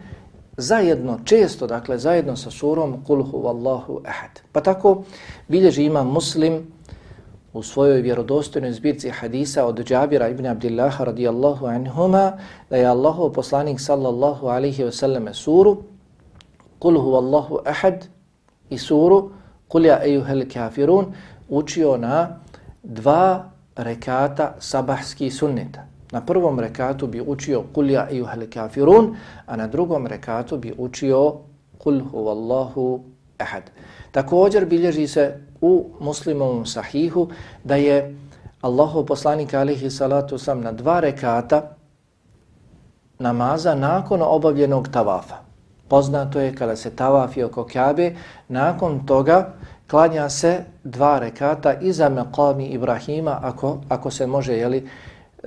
zajedno, 0.56 1.18
često, 1.24 1.66
dakle, 1.66 1.98
zajedno 1.98 2.36
sa 2.36 2.50
surom 2.50 3.04
Kulhu 3.04 3.42
vallahu 3.42 4.00
ehad. 4.04 4.40
Pa 4.52 4.60
tako 4.60 5.02
bilježi 5.48 5.84
ima 5.84 6.02
muslim 6.02 6.72
u 7.58 7.62
svojoj 7.62 8.00
vjerodostojnoj 8.02 8.72
zbirci 8.72 9.10
hadisa 9.10 9.66
od 9.66 9.84
Džabira 9.84 10.28
ibn 10.28 10.46
Abdillaha 10.46 11.04
radijallahu 11.04 11.66
anhuma 11.66 12.32
da 12.70 12.76
je 12.76 12.86
Allahov 12.86 13.32
poslanik 13.32 13.80
sallallahu 13.80 14.46
alaihi 14.46 14.84
ve 14.84 14.92
selleme 14.92 15.34
suru 15.34 15.76
Kul 16.78 16.98
huvallahu 16.98 17.58
ahad 17.64 18.06
i 18.70 18.78
suru 18.78 19.30
Kulja 19.68 19.98
ejuhel 20.04 20.44
kafirun 20.52 21.12
učio 21.48 21.96
na 21.96 22.38
dva 22.82 23.50
rekata 23.76 24.54
sabahski 24.58 25.30
sunneta. 25.30 25.82
Na 26.12 26.20
prvom 26.20 26.60
rekatu 26.60 27.06
bi 27.06 27.20
učio 27.20 27.64
Kulja 27.74 28.08
ejuhel 28.10 28.46
kafirun, 28.50 29.16
a 29.46 29.56
na 29.56 29.66
drugom 29.66 30.06
rekatu 30.06 30.56
bi 30.56 30.72
učio 30.78 31.34
Kul 31.78 32.00
huvallahu 32.12 32.94
ahad. 32.94 33.17
Također 34.11 34.66
bilježi 34.66 35.07
se 35.07 35.40
u 35.61 35.90
muslimovom 36.00 36.66
sahihu 36.66 37.28
da 37.64 37.76
je 37.76 38.16
Allahov 38.61 39.04
poslanik 39.04 39.54
alihi 39.54 39.90
salatu 39.90 40.38
sam 40.38 40.61
na 40.61 40.73
dva 40.73 41.00
rekata 41.00 41.76
namaza 43.18 43.75
nakon 43.75 44.23
obavljenog 44.23 44.88
tavafa. 44.88 45.37
Poznato 45.88 46.40
je 46.40 46.54
kada 46.54 46.76
se 46.76 46.97
tavafi 46.97 47.42
oko 47.42 47.66
Kabe, 47.73 48.14
nakon 48.49 49.07
toga 49.07 49.54
klanja 49.90 50.28
se 50.28 50.64
dva 50.85 51.18
rekata 51.18 51.75
iza 51.80 52.11
meqami 52.11 52.66
Ibrahima 52.66 53.38
ako, 53.42 53.78
ako 53.88 54.11
se 54.11 54.26
može 54.26 54.57
jeli, 54.57 54.88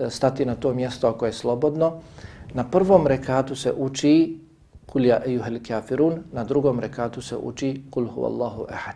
stati 0.10 0.46
na 0.46 0.56
to 0.56 0.74
mjesto 0.74 1.08
ako 1.08 1.26
je 1.26 1.34
slobodno. 1.34 2.00
Na 2.54 2.64
prvom 2.64 3.08
rekatu 3.08 3.56
se 3.56 3.74
uči 3.78 4.40
kul 4.92 5.06
ja 5.06 5.22
ejuhel 5.26 5.60
kafirun, 5.68 6.24
na 6.32 6.44
drugom 6.44 6.80
rekatu 6.80 7.22
se 7.22 7.38
uči 7.38 7.82
kul 7.92 8.08
huvallahu 8.08 8.66
ahad. 8.70 8.96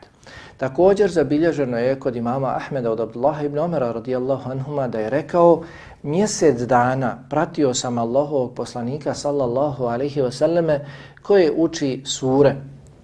Također 0.58 1.12
zabilježeno 1.12 1.78
je 1.78 2.00
kod 2.00 2.16
imama 2.16 2.48
Ahmeda 2.48 2.92
od 2.92 3.00
Abdullah 3.00 3.44
ibn 3.44 3.60
Omera 3.60 3.92
radijallahu 3.92 4.52
anhuma 4.52 4.88
da 4.88 5.00
je 5.00 5.10
rekao 5.10 5.64
mjesec 6.04 6.62
dana 6.62 7.18
pratio 7.30 7.74
sam 7.74 7.98
Allahovog 7.98 8.54
poslanika 8.56 9.14
sallallahu 9.14 9.84
alaihi 9.84 10.22
wasallame 10.22 10.80
koje 11.22 11.52
uči 11.58 12.02
sure 12.06 12.56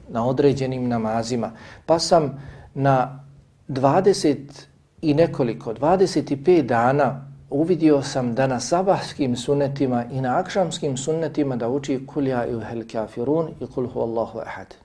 na 0.10 0.28
određenim 0.28 0.88
namazima. 0.88 1.52
Pa 1.86 2.00
sam 2.00 2.42
na 2.74 3.24
20 3.70 4.38
i 5.02 5.14
nekoliko, 5.14 5.74
25 5.74 6.62
dana 6.62 7.31
uvidio 7.52 8.02
sam 8.02 8.36
da 8.36 8.48
na 8.48 8.60
sabahskim 8.60 9.36
sunnetima 9.36 10.06
i 10.12 10.22
na 10.22 10.40
akšamskim 10.40 10.98
sunnetima 10.98 11.56
da 11.56 11.70
uči 11.70 12.06
kul 12.08 12.28
ja 12.28 12.46
ejuhel 12.48 12.84
kafirun 12.92 13.50
i 13.60 13.68
kul 13.68 13.88
huvallahu 13.88 14.40
ahad. 14.40 14.76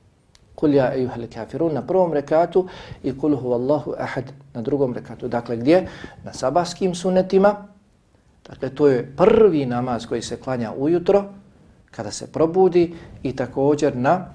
Kul 0.55 0.75
ja 0.75 0.95
ejuhel 0.95 1.27
kafirun 1.35 1.75
na 1.75 1.83
prvom 1.83 2.13
rekatu 2.13 2.69
i 3.03 3.19
kul 3.19 3.37
huvallahu 3.37 3.95
ahad 3.99 4.33
na 4.55 4.63
drugom 4.63 4.95
rekatu. 4.95 5.29
Dakle, 5.29 5.57
gdje? 5.57 5.89
Na 6.25 6.33
sabahskim 6.33 6.95
sunnetima. 6.95 7.67
Dakle, 8.49 8.71
to 8.71 8.89
je 8.89 9.13
prvi 9.17 9.67
namaz 9.67 10.07
koji 10.07 10.23
se 10.23 10.37
klanja 10.37 10.73
ujutro, 10.77 11.25
kada 11.91 12.11
se 12.11 12.33
probudi 12.33 12.95
i 13.23 13.37
također 13.37 13.97
na 13.97 14.27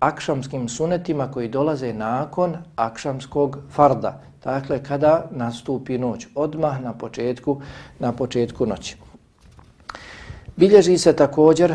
akšamskim 0.00 0.68
sunetima 0.68 1.30
koji 1.30 1.48
dolaze 1.48 1.92
nakon 1.92 2.56
akšamskog 2.76 3.58
farda. 3.70 4.29
Dakle, 4.44 4.82
kada 4.82 5.26
nastupi 5.30 5.98
noć, 5.98 6.26
odmah 6.34 6.82
na 6.82 6.92
početku, 6.92 7.60
na 7.98 8.12
početku 8.12 8.66
noći. 8.66 8.96
Bilježi 10.56 10.98
se 10.98 11.16
također 11.16 11.74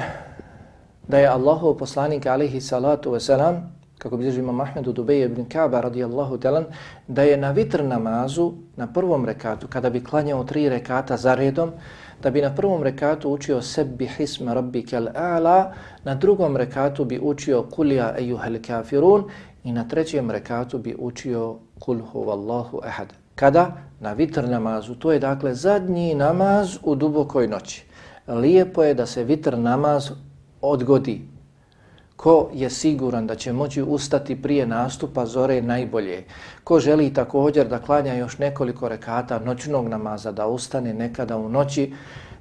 da 1.07 1.17
je 1.17 1.27
Allahov 1.27 1.73
poslanik 1.73 2.25
alihi 2.25 2.61
salatu 2.61 3.11
wasalam, 3.11 3.61
kako 3.97 4.17
bilježi 4.17 4.39
imam 4.39 4.61
Ahmedu 4.61 4.91
Dubej 4.91 5.25
ibn 5.25 5.45
Kaaba 5.45 5.81
radijallahu 5.81 6.37
talan, 6.37 6.65
da 7.07 7.23
je 7.23 7.37
na 7.37 7.51
vitr 7.51 7.83
namazu, 7.83 8.53
na 8.75 8.87
prvom 8.87 9.25
rekatu, 9.25 9.67
kada 9.67 9.89
bi 9.89 10.03
klanjao 10.03 10.43
tri 10.43 10.69
rekata 10.69 11.17
za 11.17 11.35
redom, 11.35 11.71
da 12.21 12.29
bi 12.29 12.41
na 12.41 12.55
prvom 12.55 12.83
rekatu 12.83 13.29
učio 13.29 13.61
sebi 13.61 14.07
hisma 14.07 14.53
rabbi 14.53 14.85
kel 14.85 15.07
a'la, 15.13 15.73
na 16.03 16.15
drugom 16.15 16.57
rekatu 16.57 17.05
bi 17.05 17.19
učio 17.23 17.63
kulja 17.63 18.15
ejuhel 18.17 18.57
kafirun 18.67 19.29
i 19.65 19.71
na 19.71 19.87
trećem 19.87 20.31
rekatu 20.31 20.77
bi 20.77 20.95
učio 20.99 21.55
kul 21.79 22.01
huvallahu 22.11 22.81
ehad. 22.87 23.13
Kada? 23.35 23.71
Na 23.99 24.13
vitr 24.13 24.43
namazu. 24.49 24.95
To 24.95 25.11
je 25.11 25.19
dakle 25.19 25.55
zadnji 25.55 26.15
namaz 26.15 26.77
u 26.83 26.95
dubokoj 26.95 27.47
noći. 27.47 27.85
Lijepo 28.27 28.83
je 28.83 28.93
da 28.93 29.05
se 29.05 29.23
vitr 29.23 29.57
namaz 29.57 30.09
odgodi. 30.61 31.21
Ko 32.15 32.49
je 32.53 32.69
siguran 32.69 33.27
da 33.27 33.35
će 33.35 33.53
moći 33.53 33.81
ustati 33.83 34.41
prije 34.41 34.67
nastupa 34.67 35.25
zore 35.25 35.61
najbolje. 35.61 36.23
Ko 36.63 36.79
želi 36.79 37.13
također 37.13 37.67
da 37.67 37.81
klanja 37.81 38.13
još 38.13 38.37
nekoliko 38.37 38.89
rekata 38.89 39.39
noćnog 39.39 39.87
namaza, 39.87 40.31
da 40.31 40.47
ustane 40.47 40.93
nekada 40.93 41.37
u 41.37 41.49
noći, 41.49 41.93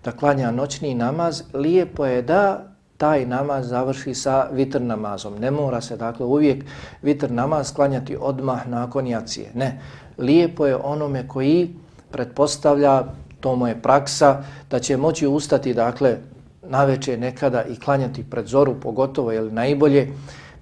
da 0.04 0.12
klanja 0.12 0.50
noćni 0.50 0.94
namaz, 0.94 1.42
lijepo 1.54 2.06
je 2.06 2.22
da 2.22 2.73
taj 3.04 3.26
namaz 3.26 3.68
završi 3.68 4.14
sa 4.14 4.48
vitr 4.52 4.80
namazom. 4.80 5.34
Ne 5.36 5.50
mora 5.50 5.80
se 5.80 5.96
dakle 5.96 6.26
uvijek 6.26 6.64
vitr 7.02 7.30
namaz 7.30 7.72
klanjati 7.74 8.16
odmah 8.20 8.68
nakon 8.68 9.06
jacije. 9.06 9.50
Ne, 9.54 9.80
lijepo 10.18 10.66
je 10.66 10.76
onome 10.76 11.28
koji 11.28 11.74
pretpostavlja, 12.10 13.02
to 13.40 13.56
mu 13.56 13.66
je 13.68 13.82
praksa, 13.82 14.42
da 14.70 14.78
će 14.78 14.96
moći 14.96 15.26
ustati 15.26 15.74
dakle 15.74 16.16
na 16.62 16.84
večer 16.84 17.18
nekada 17.18 17.64
i 17.64 17.76
klanjati 17.76 18.24
pred 18.30 18.46
zoru, 18.46 18.74
pogotovo 18.80 19.32
je 19.32 19.42
najbolje 19.42 20.08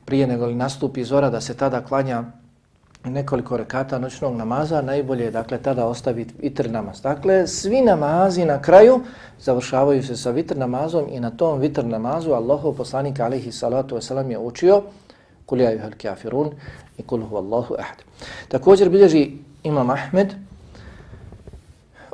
prije 0.05 0.27
nego 0.27 0.47
li 0.47 0.55
nastupi 0.55 1.05
zora 1.05 1.31
da 1.31 1.41
se 1.41 1.55
tada 1.55 1.81
klanja 1.81 2.25
nekoliko 3.05 3.57
rekata 3.57 3.99
noćnog 3.99 4.37
namaza, 4.37 4.83
najbolje 4.83 5.25
je 5.25 5.31
dakle 5.31 5.59
tada 5.59 5.87
ostaviti 5.87 6.35
vitr 6.39 6.71
namaz. 6.71 7.01
Dakle, 7.01 7.47
svi 7.47 7.81
namazi 7.81 8.45
na 8.45 8.63
kraju 8.63 9.01
završavaju 9.41 10.03
se 10.03 10.17
sa 10.17 10.31
vitr 10.31 10.57
namazom 10.57 11.05
i 11.11 11.21
na 11.21 11.31
tom 11.31 11.61
vitr 11.61 11.85
namazu 11.85 12.33
Allahov 12.33 12.73
poslanik 12.73 13.21
alaihi 13.21 13.53
salatu 13.53 13.97
wasalam 13.97 14.31
je 14.31 14.39
učio 14.39 14.83
kul 15.47 15.61
ja 15.61 15.71
juhal 15.71 15.91
kafirun 16.03 16.51
i 16.99 17.03
kul 17.03 17.23
hu 17.23 17.37
Allahu 17.37 17.75
ahad. 17.79 18.03
Također 18.49 18.89
bilježi 18.89 19.31
Imam 19.63 19.91
Ahmed 19.91 20.35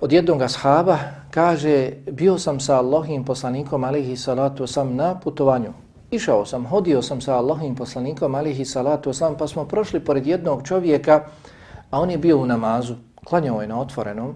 od 0.01 0.12
jednog 0.12 0.42
ashaba 0.42 0.98
kaže 1.31 1.90
bio 2.11 2.38
sam 2.38 2.61
sa 2.61 2.77
Allahim 2.77 3.24
poslanikom 3.24 3.85
alaihi 3.85 4.16
salatu 4.16 4.64
wasalam 4.64 4.94
na 4.94 5.20
putovanju 5.20 5.72
Išao 6.11 6.44
sam, 6.47 6.66
hodio 6.66 7.03
sam 7.03 7.21
sa 7.21 7.35
Allahovim 7.37 7.75
poslanikom, 7.77 8.35
alihi 8.35 8.64
salatu 8.64 9.11
oslam, 9.11 9.35
pa 9.37 9.47
smo 9.49 9.64
prošli 9.64 10.01
pored 10.01 10.27
jednog 10.27 10.62
čovjeka, 10.64 11.25
a 11.90 12.01
on 12.01 12.11
je 12.11 12.18
bio 12.18 12.38
u 12.38 12.47
namazu, 12.47 12.94
klanjao 13.25 13.61
je 13.61 13.68
na 13.68 13.81
otvorenom, 13.81 14.35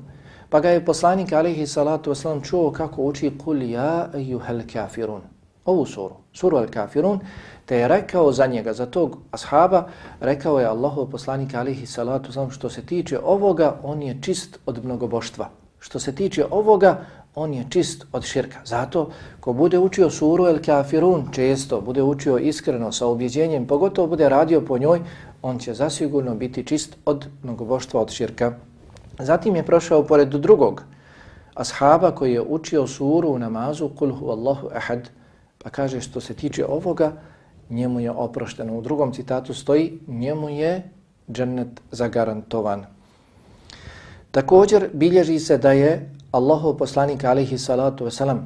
pa 0.51 0.61
ga 0.61 0.71
je 0.71 0.85
poslanik, 0.85 1.33
alihi 1.33 1.67
salatu 1.67 2.11
oslam 2.11 2.43
čuo 2.43 2.71
kako 2.73 3.03
uči 3.03 3.33
kul 3.39 3.63
ja 3.63 4.09
juhel 4.15 4.61
kafirun. 4.73 5.23
Ovu 5.65 5.87
suru, 5.87 6.17
suru 6.33 6.57
al 6.57 6.67
kafirun, 6.71 7.21
te 7.67 7.77
je 7.77 7.89
rekao 7.89 8.33
za 8.33 8.47
njega, 8.47 8.73
za 8.73 8.87
tog 8.87 9.19
ashaba, 9.31 9.87
rekao 10.21 10.61
je 10.61 10.67
Allahov 10.67 11.07
poslanik, 11.07 11.55
alihi 11.55 11.87
salatu 11.87 12.29
oslam, 12.29 12.51
što 12.51 12.71
se 12.71 12.87
tiče 12.87 13.19
ovoga, 13.25 13.77
on 13.83 14.03
je 14.03 14.19
čist 14.23 14.59
od 14.67 14.85
mnogoboštva. 14.85 15.49
Što 15.79 15.99
se 15.99 16.15
tiče 16.15 16.45
ovoga, 16.51 17.05
on 17.35 17.55
je 17.55 17.67
čist 17.71 18.07
od 18.13 18.25
širka. 18.25 18.59
Zato 18.65 19.11
ko 19.41 19.53
bude 19.53 19.79
učio 19.79 20.11
suru 20.11 20.47
El 20.47 20.59
Kafirun 20.65 21.29
često, 21.33 21.81
bude 21.81 22.03
učio 22.03 22.39
iskreno 22.39 22.93
sa 22.93 23.07
objeđenjem, 23.07 23.67
pogotovo 23.67 24.07
bude 24.09 24.29
radio 24.29 24.61
po 24.61 24.79
njoj, 24.79 25.01
on 25.43 25.59
će 25.59 25.75
zasigurno 25.75 26.35
biti 26.35 26.65
čist 26.65 26.97
od 27.05 27.27
mnogoboštva 27.43 28.01
od 28.01 28.11
širka. 28.11 28.53
Zatim 29.19 29.57
je 29.57 29.63
prošao 29.63 30.05
pored 30.05 30.29
drugog 30.29 30.83
ashaba 31.55 32.11
koji 32.11 32.33
je 32.33 32.41
učio 32.41 32.87
suru 32.87 33.29
u 33.29 33.39
namazu 33.39 33.89
Kulhu 33.89 34.31
Allahu 34.31 34.69
Ahad, 34.75 35.09
pa 35.59 35.71
kaže 35.71 36.01
što 36.01 36.21
se 36.21 36.35
tiče 36.35 36.67
ovoga, 36.67 37.13
njemu 37.71 38.01
je 38.01 38.11
oprošteno. 38.11 38.79
U 38.79 38.83
drugom 38.83 39.13
citatu 39.13 39.55
stoji, 39.55 39.99
njemu 40.07 40.49
je 40.49 40.91
džennet 41.31 41.81
zagarantovan. 41.91 42.87
Također 44.31 44.89
bilježi 44.93 45.39
se 45.39 45.59
da 45.59 45.73
je 45.73 46.11
Allahov 46.33 46.79
poslanik 46.81 47.25
alihi 47.25 47.59
salatu 47.59 48.05
wasalam 48.05 48.39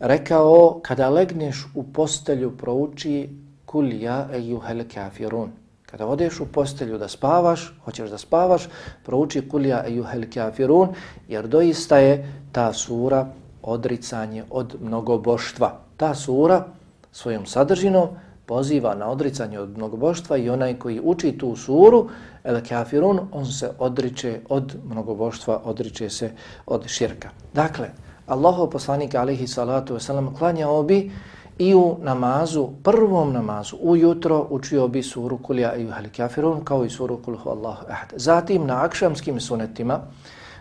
rekao 0.00 0.80
kada 0.82 1.08
legneš 1.10 1.66
u 1.74 1.82
postelju 1.92 2.56
prouči 2.56 3.28
kul 3.66 3.92
ja 3.92 4.28
ejuhel 4.32 4.80
kafirun. 4.94 5.50
Kada 5.86 6.06
odeš 6.06 6.40
u 6.40 6.46
postelju 6.46 6.98
da 6.98 7.08
spavaš, 7.08 7.74
hoćeš 7.84 8.10
da 8.10 8.18
spavaš, 8.18 8.68
prouči 9.04 9.48
kul 9.48 9.66
ja 9.66 9.84
ejuhel 9.86 10.24
kafirun 10.34 10.94
jer 11.28 11.46
doista 11.46 11.98
je 11.98 12.32
ta 12.52 12.72
sura 12.72 13.26
odricanje 13.62 14.44
od 14.50 14.76
mnogoboštva. 14.80 15.78
Ta 15.96 16.14
sura 16.14 16.64
svojom 17.12 17.46
sadržinom 17.46 18.08
poziva 18.46 18.94
na 18.94 19.10
odricanje 19.10 19.60
od 19.60 19.76
mnogoboštva 19.76 20.36
i 20.36 20.50
onaj 20.50 20.78
koji 20.78 21.00
uči 21.04 21.32
tu 21.38 21.56
suru, 21.56 22.08
el 22.44 22.60
kafirun, 22.68 23.20
on 23.32 23.46
se 23.46 23.70
odriče 23.78 24.40
od 24.48 24.76
mnogoboštva, 24.88 25.60
odriče 25.64 26.10
se 26.10 26.30
od 26.66 26.86
širka. 26.86 27.28
Dakle, 27.54 27.88
Allaho 28.26 28.66
poslanik 28.66 29.14
alihi 29.14 29.46
salatu 29.46 29.94
wasalam 29.94 30.38
klanjao 30.38 30.82
bi 30.82 31.10
i 31.58 31.74
u 31.74 31.96
namazu, 32.02 32.68
prvom 32.82 33.32
namazu, 33.32 33.76
ujutro 33.80 34.46
učio 34.50 34.88
bi 34.88 35.02
suru 35.02 35.38
kulja 35.38 35.74
i 35.74 35.82
el 35.82 36.10
kafirun 36.16 36.64
kao 36.64 36.84
i 36.84 36.90
suru 36.90 37.22
kulhu 37.22 37.50
Allahu 37.50 37.86
ahad. 37.88 38.12
Zatim 38.16 38.66
na 38.66 38.84
akšamskim 38.84 39.40
sunetima 39.40 40.00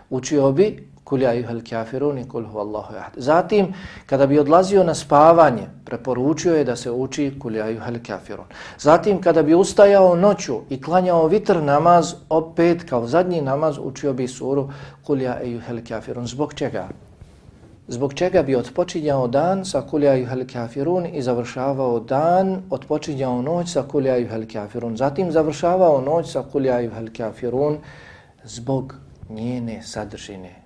učio 0.10 0.52
bi 0.52 0.94
kul 1.06 1.22
ja 1.22 1.34
juhel 1.34 1.62
kafirun 1.70 2.18
i 2.18 2.28
kul 2.28 2.46
hu 2.50 2.60
Allahu 2.60 2.96
ahad. 2.96 3.13
Zatim, 3.15 3.74
kada 4.06 4.28
bi 4.28 4.39
odlazio 4.39 4.84
na 4.84 4.96
spavanje, 4.96 5.68
preporučio 5.86 6.56
je 6.56 6.63
da 6.63 6.76
se 6.76 6.91
uči 6.91 7.30
kul 7.39 7.56
ja 7.56 7.70
juhel 7.70 8.00
kafirun. 8.08 8.46
Zatim, 8.80 9.22
kada 9.22 9.44
bi 9.44 9.54
ustajao 9.54 10.15
noću 10.15 10.60
i 10.70 10.82
klanjao 10.82 11.28
vitr 11.28 11.62
namaz, 11.62 12.13
opet 12.30 12.89
kao 12.89 13.08
zadnji 13.08 13.41
namaz 13.41 13.78
učio 13.78 14.13
bi 14.13 14.28
suru 14.28 14.70
kul 15.04 15.22
ja 15.22 15.39
juhel 15.44 15.80
kafirun. 15.88 16.28
Zbog 16.28 16.54
čega? 16.54 16.88
Zbog 17.88 18.13
čega 18.13 18.44
bi 18.44 18.56
odpočinjao 18.56 19.28
dan 19.28 19.65
sa 19.65 19.82
kul 19.82 20.04
ja 20.04 20.15
juhel 20.15 20.41
kafirun 20.54 21.06
i 21.06 21.22
završavao 21.22 22.00
dan, 22.00 22.62
odpočinjao 22.70 23.41
noć 23.41 23.70
sa 23.74 23.84
kul 23.84 24.06
ja 24.06 24.18
juhel 24.18 24.48
kafirun. 24.54 24.98
Zatim 24.98 25.32
završavao 25.32 26.02
noć 26.02 26.32
sa 26.32 26.44
kul 26.52 26.65
ja 26.65 26.80
juhel 26.80 27.13
kafirun 27.18 27.78
zbog 28.44 28.96
njene 29.30 29.84
sadržine, 29.84 30.64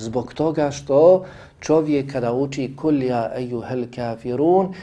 Zbog 0.00 0.34
toga 0.34 0.70
što 0.70 1.24
čovjek 1.60 2.12
kada 2.12 2.32
uči 2.32 2.76
kulja 2.76 3.30
ejuhel 3.36 3.84
kafirun, 3.94 4.74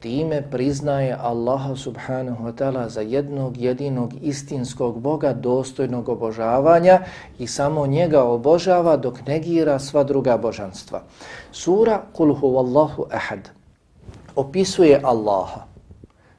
time 0.00 0.42
priznaje 0.50 1.16
Allaha 1.20 1.76
subhanahu 1.76 2.44
wa 2.44 2.52
ta'ala 2.52 2.88
za 2.88 3.00
jednog 3.00 3.56
jedinog 3.56 4.12
istinskog 4.22 5.00
Boga 5.00 5.32
dostojnog 5.32 6.08
obožavanja 6.08 7.00
i 7.38 7.46
samo 7.46 7.86
njega 7.86 8.22
obožava 8.24 8.96
dok 8.96 9.26
negira 9.26 9.78
sva 9.78 10.04
druga 10.04 10.36
božanstva. 10.36 11.02
Sura 11.52 12.02
Kul 12.12 12.34
huvallahu 12.34 13.06
ahad 13.10 13.48
opisuje 14.36 15.00
Allaha. 15.04 15.64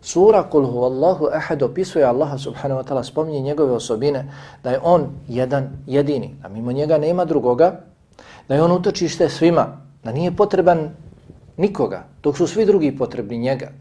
Sura 0.02 0.44
Kul 0.44 0.66
huvallahu 0.66 1.34
ahad 1.34 1.64
opisuje 1.64 2.06
Allaha 2.06 2.38
subhanahu 2.38 2.82
wa 2.82 2.86
ta'ala, 2.86 3.04
spominje 3.04 3.40
njegove 3.40 3.74
osobine 3.74 4.30
da 4.64 4.72
je 4.72 4.80
on 4.84 5.10
jedan 5.28 5.70
jedini, 5.88 6.36
a 6.44 6.50
mimo 6.50 6.72
njega 6.72 6.98
nema 6.98 7.26
drugoga, 7.26 7.88
da 8.48 8.56
je 8.56 8.64
on 8.64 8.72
utočište 8.72 9.30
svima, 9.30 9.68
da 10.04 10.12
nije 10.12 10.36
potreban 10.36 10.90
nikoga, 11.58 12.04
dok 12.24 12.38
su 12.38 12.48
svi 12.48 12.66
drugi 12.66 12.98
potrebni 12.98 13.38
njega, 13.38 13.72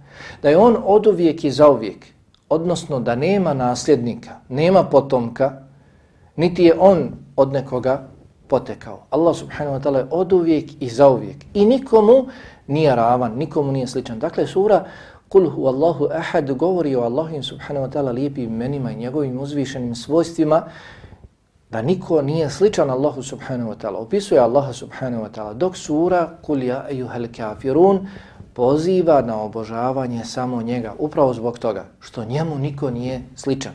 da 0.43 0.49
je 0.49 0.57
on 0.57 0.77
od 0.85 1.07
uvijek 1.07 1.45
i 1.45 1.51
za 1.51 1.71
uvijek, 1.71 2.07
odnosno 2.49 3.01
da 3.01 3.15
nema 3.15 3.55
nasljednika, 3.55 4.31
nema 4.49 4.85
potomka, 4.85 5.53
niti 6.37 6.65
je 6.65 6.75
on 6.79 7.11
od 7.37 7.53
nekoga 7.53 8.09
potekao. 8.49 9.07
Allah 9.11 9.37
subhanahu 9.37 9.77
wa 9.77 9.83
ta'ala 9.83 9.97
je 9.99 10.07
od 10.11 10.33
uvijek 10.33 10.71
i 10.81 10.89
za 10.89 11.09
uvijek. 11.09 11.37
I 11.55 11.65
nikomu 11.65 12.27
nije 12.67 12.97
ravan, 12.97 13.33
nikomu 13.37 13.73
nije 13.73 13.87
sličan. 13.87 14.19
Dakle, 14.19 14.47
sura 14.47 14.85
Kul 15.29 15.51
hu 15.51 15.67
Allahu 15.67 16.09
ahad 16.15 16.53
govori 16.53 16.95
o 16.97 17.03
Allahim 17.03 17.43
subhanahu 17.43 17.87
wa 17.87 17.91
ta'ala 17.91 18.15
lijepim 18.15 18.45
imenima 18.45 18.93
i 18.93 18.97
njegovim 18.97 19.39
uzvišenim 19.39 19.95
svojstvima 19.95 20.63
da 21.77 21.83
niko 21.83 22.23
nije 22.23 22.51
sličan 22.51 22.91
Allahu 22.91 23.23
subhanahu 23.23 23.71
wa 23.71 23.77
ta'ala. 23.77 23.97
Opisuje 23.97 24.41
Allaha 24.41 24.73
subhanahu 24.73 25.25
wa 25.25 25.31
ta'ala 25.31 25.55
dok 25.55 25.77
sura 25.77 26.39
Kul 26.43 26.63
ja 26.63 26.87
ejuhel 26.91 27.27
kafirun 27.37 28.09
poziva 28.55 29.21
na 29.23 29.43
obožavanje 29.43 30.25
samo 30.25 30.63
njega. 30.63 30.95
Upravo 30.99 31.35
zbog 31.35 31.59
toga 31.59 31.85
što 32.01 32.25
njemu 32.25 32.59
niko 32.59 32.91
nije 32.91 33.23
sličan. 33.35 33.73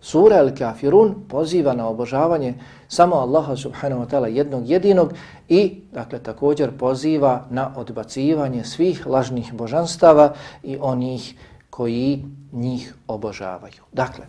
Sura 0.00 0.36
El 0.36 0.50
Kafirun 0.58 1.14
poziva 1.28 1.72
na 1.72 1.88
obožavanje 1.88 2.54
samo 2.88 3.16
Allaha 3.16 3.56
subhanahu 3.56 4.02
wa 4.02 4.08
ta'ala 4.10 4.26
jednog 4.26 4.68
jedinog 4.68 5.12
i 5.48 5.80
dakle 5.92 6.18
također 6.18 6.78
poziva 6.78 7.46
na 7.50 7.72
odbacivanje 7.76 8.64
svih 8.64 9.06
lažnih 9.06 9.52
božanstava 9.52 10.34
i 10.62 10.78
onih 10.80 11.34
koji 11.70 12.24
njih 12.52 12.94
obožavaju. 13.06 13.82
Dakle, 13.92 14.24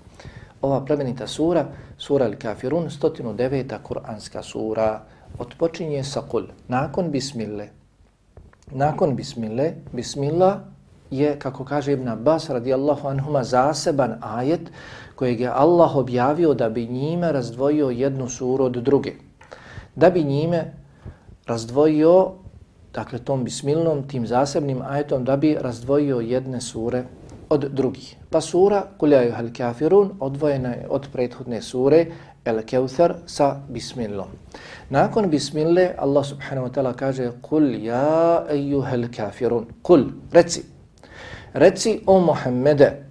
ova 0.62 0.82
plemenita 0.82 1.28
sura, 1.28 1.66
sura 1.98 2.26
Al-Kafirun, 2.26 2.90
109. 2.90 3.80
Kur'anska 3.84 4.44
sura, 4.44 5.06
odpočinje 5.38 6.04
sa 6.04 6.22
kul. 6.22 6.50
Nakon 6.68 7.12
bismille, 7.12 7.70
nakon 8.72 9.16
bismille, 9.16 9.74
bismillah 9.92 10.60
je, 11.12 11.40
kako 11.40 11.64
kaže 11.66 11.94
Ibn 11.94 12.08
Abbas 12.08 12.50
radijallahu 12.50 13.08
anhuma, 13.08 13.44
zaseban 13.44 14.18
ajet 14.22 14.72
kojeg 15.16 15.40
je 15.40 15.48
Allah 15.48 15.96
objavio 15.96 16.54
da 16.54 16.70
bi 16.70 16.88
njime 16.88 17.32
razdvojio 17.32 17.90
jednu 17.90 18.30
suru 18.30 18.66
od 18.66 18.72
druge. 18.84 19.14
Da 19.96 20.10
bi 20.10 20.24
njime 20.24 20.74
razdvojio, 21.48 22.32
dakle 22.94 23.20
tom 23.20 23.44
bismilnom, 23.44 24.08
tim 24.08 24.28
zasebnim 24.28 24.82
ajetom, 24.82 25.26
da 25.26 25.38
bi 25.38 25.58
razdvojio 25.62 26.20
jedne 26.20 26.62
sure 26.62 27.04
od 27.50 27.66
drugih. 27.74 28.16
Pa 28.30 28.42
sura 28.42 28.84
Kuljaju 28.98 29.32
hal 29.32 29.48
kafirun 29.58 30.12
odvojena 30.20 30.70
je 30.70 30.88
od 30.90 31.08
prethodne 31.14 31.62
sure 31.62 32.06
El 32.46 32.62
Keuthar 32.66 33.16
sa 33.26 33.62
bismillom. 33.70 34.28
Nakon 34.90 35.30
bismille 35.30 35.96
Allah 35.98 36.26
subhanahu 36.26 36.68
wa 36.68 36.72
ta'ala 36.74 36.94
kaže 36.94 37.32
Kul 37.42 37.76
ja 37.84 38.46
ejuhel 38.50 39.08
kafirun. 39.16 39.66
Kul, 39.82 40.06
reci. 40.32 40.64
Reci 41.54 42.00
o 42.06 42.20
Muhammede. 42.20 43.10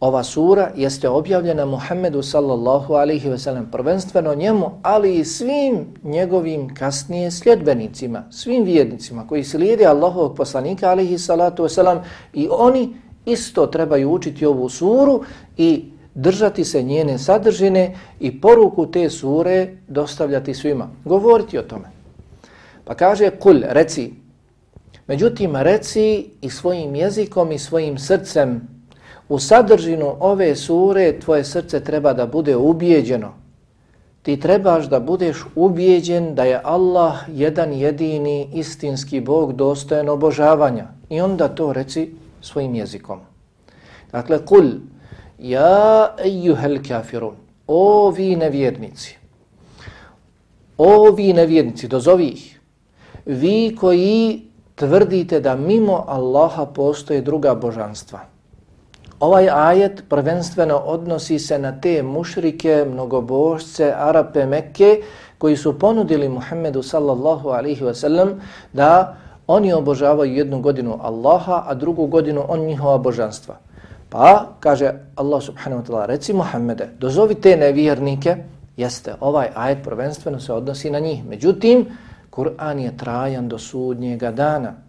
Ova 0.00 0.22
sura 0.22 0.70
jeste 0.76 1.08
objavljena 1.08 1.64
Muhammedu 1.66 2.22
sallallahu 2.22 2.94
alaihi 2.94 3.28
ve 3.28 3.38
sellem 3.38 3.70
prvenstveno 3.70 4.34
njemu, 4.34 4.70
ali 4.82 5.16
i 5.16 5.24
svim 5.24 5.86
njegovim 6.02 6.74
kasnije 6.74 7.30
sljedbenicima, 7.30 8.22
svim 8.30 8.64
vjernicima 8.64 9.26
koji 9.26 9.44
slijede 9.44 9.86
Allahovog 9.86 10.36
poslanika 10.36 10.90
alaihi 10.90 11.18
salatu 11.18 11.62
ve 11.62 11.68
sellem 11.68 11.98
i 12.34 12.48
oni 12.50 12.94
isto 13.32 13.66
trebaju 13.66 14.10
učiti 14.10 14.46
ovu 14.46 14.68
suru 14.68 15.22
i 15.56 15.84
držati 16.14 16.64
se 16.64 16.82
njene 16.82 17.18
sadržine 17.18 17.94
i 18.20 18.40
poruku 18.40 18.86
te 18.86 19.10
sure 19.10 19.68
dostavljati 19.88 20.54
svima. 20.54 20.88
Govoriti 21.04 21.58
o 21.58 21.62
tome. 21.62 21.90
Pa 22.84 22.94
kaže 22.94 23.30
kul, 23.30 23.60
reci. 23.68 24.12
Međutim, 25.06 25.56
reci 25.56 26.26
i 26.40 26.50
svojim 26.50 26.94
jezikom 26.94 27.52
i 27.52 27.58
svojim 27.58 27.98
srcem 27.98 28.68
u 29.28 29.38
sadržinu 29.38 30.16
ove 30.20 30.56
sure 30.56 31.20
tvoje 31.20 31.44
srce 31.44 31.80
treba 31.84 32.12
da 32.12 32.26
bude 32.26 32.56
ubijeđeno. 32.56 33.32
Ti 34.22 34.40
trebaš 34.40 34.88
da 34.88 35.00
budeš 35.00 35.44
ubijeđen 35.54 36.34
da 36.34 36.44
je 36.44 36.60
Allah 36.64 37.14
jedan 37.28 37.72
jedini 37.72 38.50
istinski 38.54 39.20
Bog 39.20 39.52
dostojen 39.52 40.08
obožavanja. 40.08 40.86
I 41.10 41.20
onda 41.20 41.48
to 41.48 41.72
reci 41.72 42.14
svojim 42.40 42.74
jezikom. 42.74 43.20
Dakle, 44.12 44.44
kul, 44.46 44.70
ja 45.38 46.14
ejuhel 46.24 46.78
kafirun, 46.88 47.36
o 47.66 48.10
vi 48.10 48.36
nevjernici, 48.36 49.18
o 50.78 51.10
vi 51.10 51.32
nevjernici, 51.32 51.88
dozovi 51.88 52.26
ih, 52.26 52.60
vi 53.26 53.76
koji 53.80 54.42
tvrdite 54.74 55.40
da 55.40 55.56
mimo 55.56 56.04
Allaha 56.08 56.66
postoje 56.66 57.20
druga 57.20 57.54
božanstva. 57.54 58.20
Ovaj 59.20 59.48
ajet 59.50 60.04
prvenstveno 60.08 60.76
odnosi 60.76 61.38
se 61.38 61.58
na 61.58 61.80
te 61.80 62.02
mušrike, 62.02 62.84
mnogobožce, 62.90 63.92
Arape, 63.96 64.46
Mekke, 64.46 65.02
koji 65.38 65.56
su 65.56 65.78
ponudili 65.78 66.28
Muhammedu 66.28 66.82
sallallahu 66.82 67.48
alaihi 67.48 67.84
wasallam 67.84 68.38
da 68.72 69.16
Oni 69.48 69.72
obožavaju 69.72 70.34
jednu 70.34 70.60
godinu 70.60 70.98
Allaha, 71.02 71.62
a 71.66 71.74
drugu 71.74 72.06
godinu 72.06 72.44
on 72.48 72.60
njihova 72.60 72.98
božanstva. 72.98 73.56
Pa, 74.08 74.46
kaže 74.60 74.92
Allah 75.16 75.42
subhanahu 75.42 75.82
wa 75.82 75.86
ta'ala, 75.86 76.06
reci 76.06 76.32
Muhammede, 76.32 76.88
dozovi 76.98 77.34
te 77.34 77.56
nevjernike, 77.56 78.36
jeste, 78.76 79.14
ovaj 79.20 79.48
ajet 79.54 79.78
prvenstveno 79.84 80.40
se 80.40 80.52
odnosi 80.52 80.90
na 80.90 80.98
njih. 80.98 81.24
Međutim, 81.24 81.86
Kur'an 82.30 82.78
je 82.78 82.96
trajan 82.96 83.48
do 83.48 83.58
sudnjega 83.58 84.30
dana. 84.30 84.87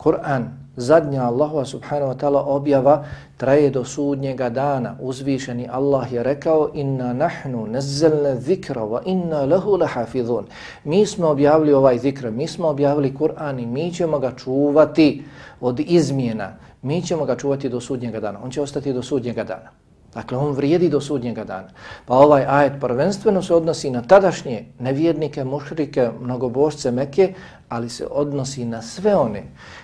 Kur'an, 0.00 0.48
zadnja 0.76 1.28
Allahova 1.28 1.64
subhanahu 1.64 2.12
wa 2.12 2.16
ta'ala 2.16 2.40
objava 2.40 3.04
traje 3.36 3.70
do 3.70 3.84
sudnjega 3.84 4.48
dana. 4.48 4.96
Uzvišeni 5.00 5.68
Allah 5.68 6.12
je 6.12 6.22
rekao 6.22 6.70
inna 6.74 7.12
nahnu 7.12 7.66
nazzalna 7.66 8.36
zikra 8.40 8.82
wa 8.82 9.02
inna 9.04 9.44
lahu 9.44 9.76
lahafizun. 9.76 10.46
Mi 10.84 11.06
smo 11.06 11.28
objavili 11.28 11.72
ovaj 11.72 11.98
zikr, 11.98 12.30
mi 12.30 12.48
smo 12.48 12.68
objavili 12.68 13.14
Kur'an 13.14 13.60
i 13.60 13.66
mi 13.66 13.92
ćemo 13.92 14.18
ga 14.18 14.32
čuvati 14.36 15.22
od 15.60 15.80
izmjena. 15.80 16.56
Mi 16.82 17.02
ćemo 17.02 17.24
ga 17.24 17.36
čuvati 17.36 17.68
do 17.68 17.80
sudnjega 17.80 18.20
dana. 18.20 18.38
On 18.44 18.50
će 18.50 18.62
ostati 18.62 18.92
do 18.92 19.02
sudnjega 19.02 19.44
dana. 19.44 19.70
Dakle, 20.14 20.38
on 20.38 20.52
vrijedi 20.52 20.88
do 20.88 21.00
sudnjega 21.00 21.44
dana. 21.44 21.68
Pa 22.06 22.14
ovaj 22.14 22.44
ajet 22.48 22.72
prvenstveno 22.80 23.42
se 23.42 23.54
odnosi 23.54 23.90
na 23.90 24.02
tadašnje 24.02 24.64
nevjernike, 24.78 25.44
mušrike, 25.44 26.10
mnogobožce 26.20 26.90
Mekke, 26.90 27.34
ali 27.68 27.88
se 27.88 28.06
odnosi 28.10 28.64
na 28.64 28.82
sve 28.82 29.16
one 29.16 29.42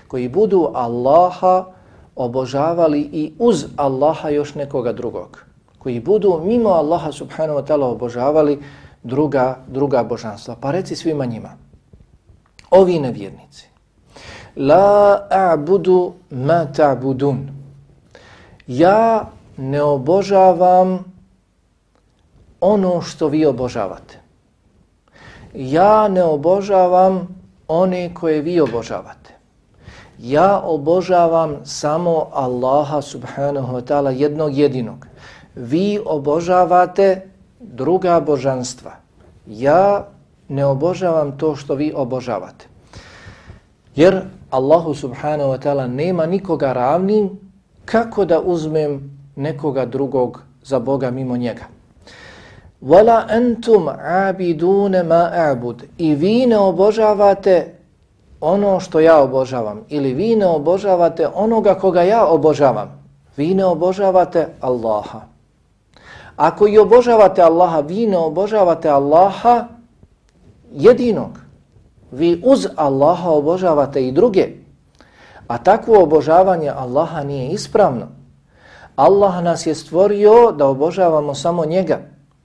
koji 0.08 0.28
budu 0.28 0.70
Allaha 0.74 1.64
obožavali 2.16 3.00
i 3.00 3.32
uz 3.38 3.66
Allaha 3.76 4.28
još 4.28 4.54
nekoga 4.54 4.92
drugog. 4.92 5.44
Koji 5.78 6.00
budu 6.00 6.40
mimo 6.44 6.68
Allaha 6.68 7.12
subhanahu 7.12 7.58
wa 7.58 7.66
ta'ala 7.66 7.84
obožavali 7.84 8.62
druga, 9.02 9.58
druga 9.66 10.02
božanstva. 10.02 10.56
Pa 10.60 10.70
reci 10.70 10.96
svima 10.96 11.24
njima. 11.24 11.50
Ovi 12.70 12.98
nevjernici. 12.98 13.68
La 14.56 15.26
a'budu 15.30 16.12
ma 16.30 16.66
ta'budun. 16.72 17.48
Ja 18.66 19.30
ne 19.56 19.82
obožavam 19.82 21.04
ono 22.60 23.02
što 23.02 23.28
vi 23.28 23.46
obožavate. 23.46 24.20
Ja 25.54 26.08
ne 26.08 26.22
obožavam 26.22 27.28
one 27.68 28.14
koje 28.14 28.40
vi 28.40 28.60
obožavate. 28.60 29.34
Ja 30.18 30.60
obožavam 30.60 31.56
samo 31.64 32.28
Allaha 32.32 33.02
subhanahu 33.02 33.76
wa 33.76 33.82
ta'ala 33.82 34.10
jednog 34.10 34.56
jedinog. 34.56 35.06
Vi 35.54 36.00
obožavate 36.06 37.28
druga 37.60 38.20
božanstva. 38.20 38.92
Ja 39.46 40.06
ne 40.48 40.64
obožavam 40.66 41.38
to 41.38 41.56
što 41.56 41.74
vi 41.74 41.92
obožavate. 41.96 42.66
Jer 43.96 44.22
Allahu 44.50 44.94
subhanahu 44.94 45.50
wa 45.50 45.58
ta'ala 45.58 45.86
nema 45.86 46.26
nikoga 46.26 46.72
ravnim 46.72 47.30
kako 47.84 48.24
da 48.24 48.40
uzmem 48.40 49.15
nekoga 49.36 49.84
drugog 49.84 50.42
za 50.62 50.78
Boga 50.78 51.10
mimo 51.10 51.36
njega. 51.36 51.64
Wala 52.82 53.24
antum 53.28 53.88
abidun 54.28 54.92
ma 55.06 55.30
a'bud. 55.34 55.82
I 55.98 56.14
vi 56.14 56.46
ne 56.46 56.58
obožavate 56.58 57.74
ono 58.40 58.80
što 58.80 59.00
ja 59.00 59.22
obožavam 59.22 59.80
ili 59.88 60.14
vi 60.14 60.36
ne 60.36 60.46
obožavate 60.46 61.28
onoga 61.34 61.74
koga 61.74 62.02
ja 62.02 62.26
obožavam. 62.26 63.06
Vi 63.36 63.54
ne 63.54 63.64
obožavate 63.64 64.48
Allaha. 64.60 65.20
Ako 66.36 66.68
i 66.68 66.78
obožavate 66.78 67.42
Allaha, 67.42 67.80
vi 67.80 68.06
ne 68.06 68.18
obožavate 68.18 68.88
Allaha 68.88 69.64
jedinog. 70.72 71.40
Vi 72.10 72.42
uz 72.44 72.66
Allaha 72.76 73.30
obožavate 73.30 74.08
i 74.08 74.12
druge. 74.12 74.48
A 75.48 75.58
takvo 75.58 76.02
obožavanje 76.02 76.68
Allaha 76.68 77.22
nije 77.22 77.50
ispravno. 77.50 78.06
Allah 78.95 79.43
nas 79.43 79.67
je 79.67 79.75
stvorio 79.75 80.51
da 80.51 80.67
obožavamo 80.67 81.35
samo 81.35 81.65
njega. 81.65 81.99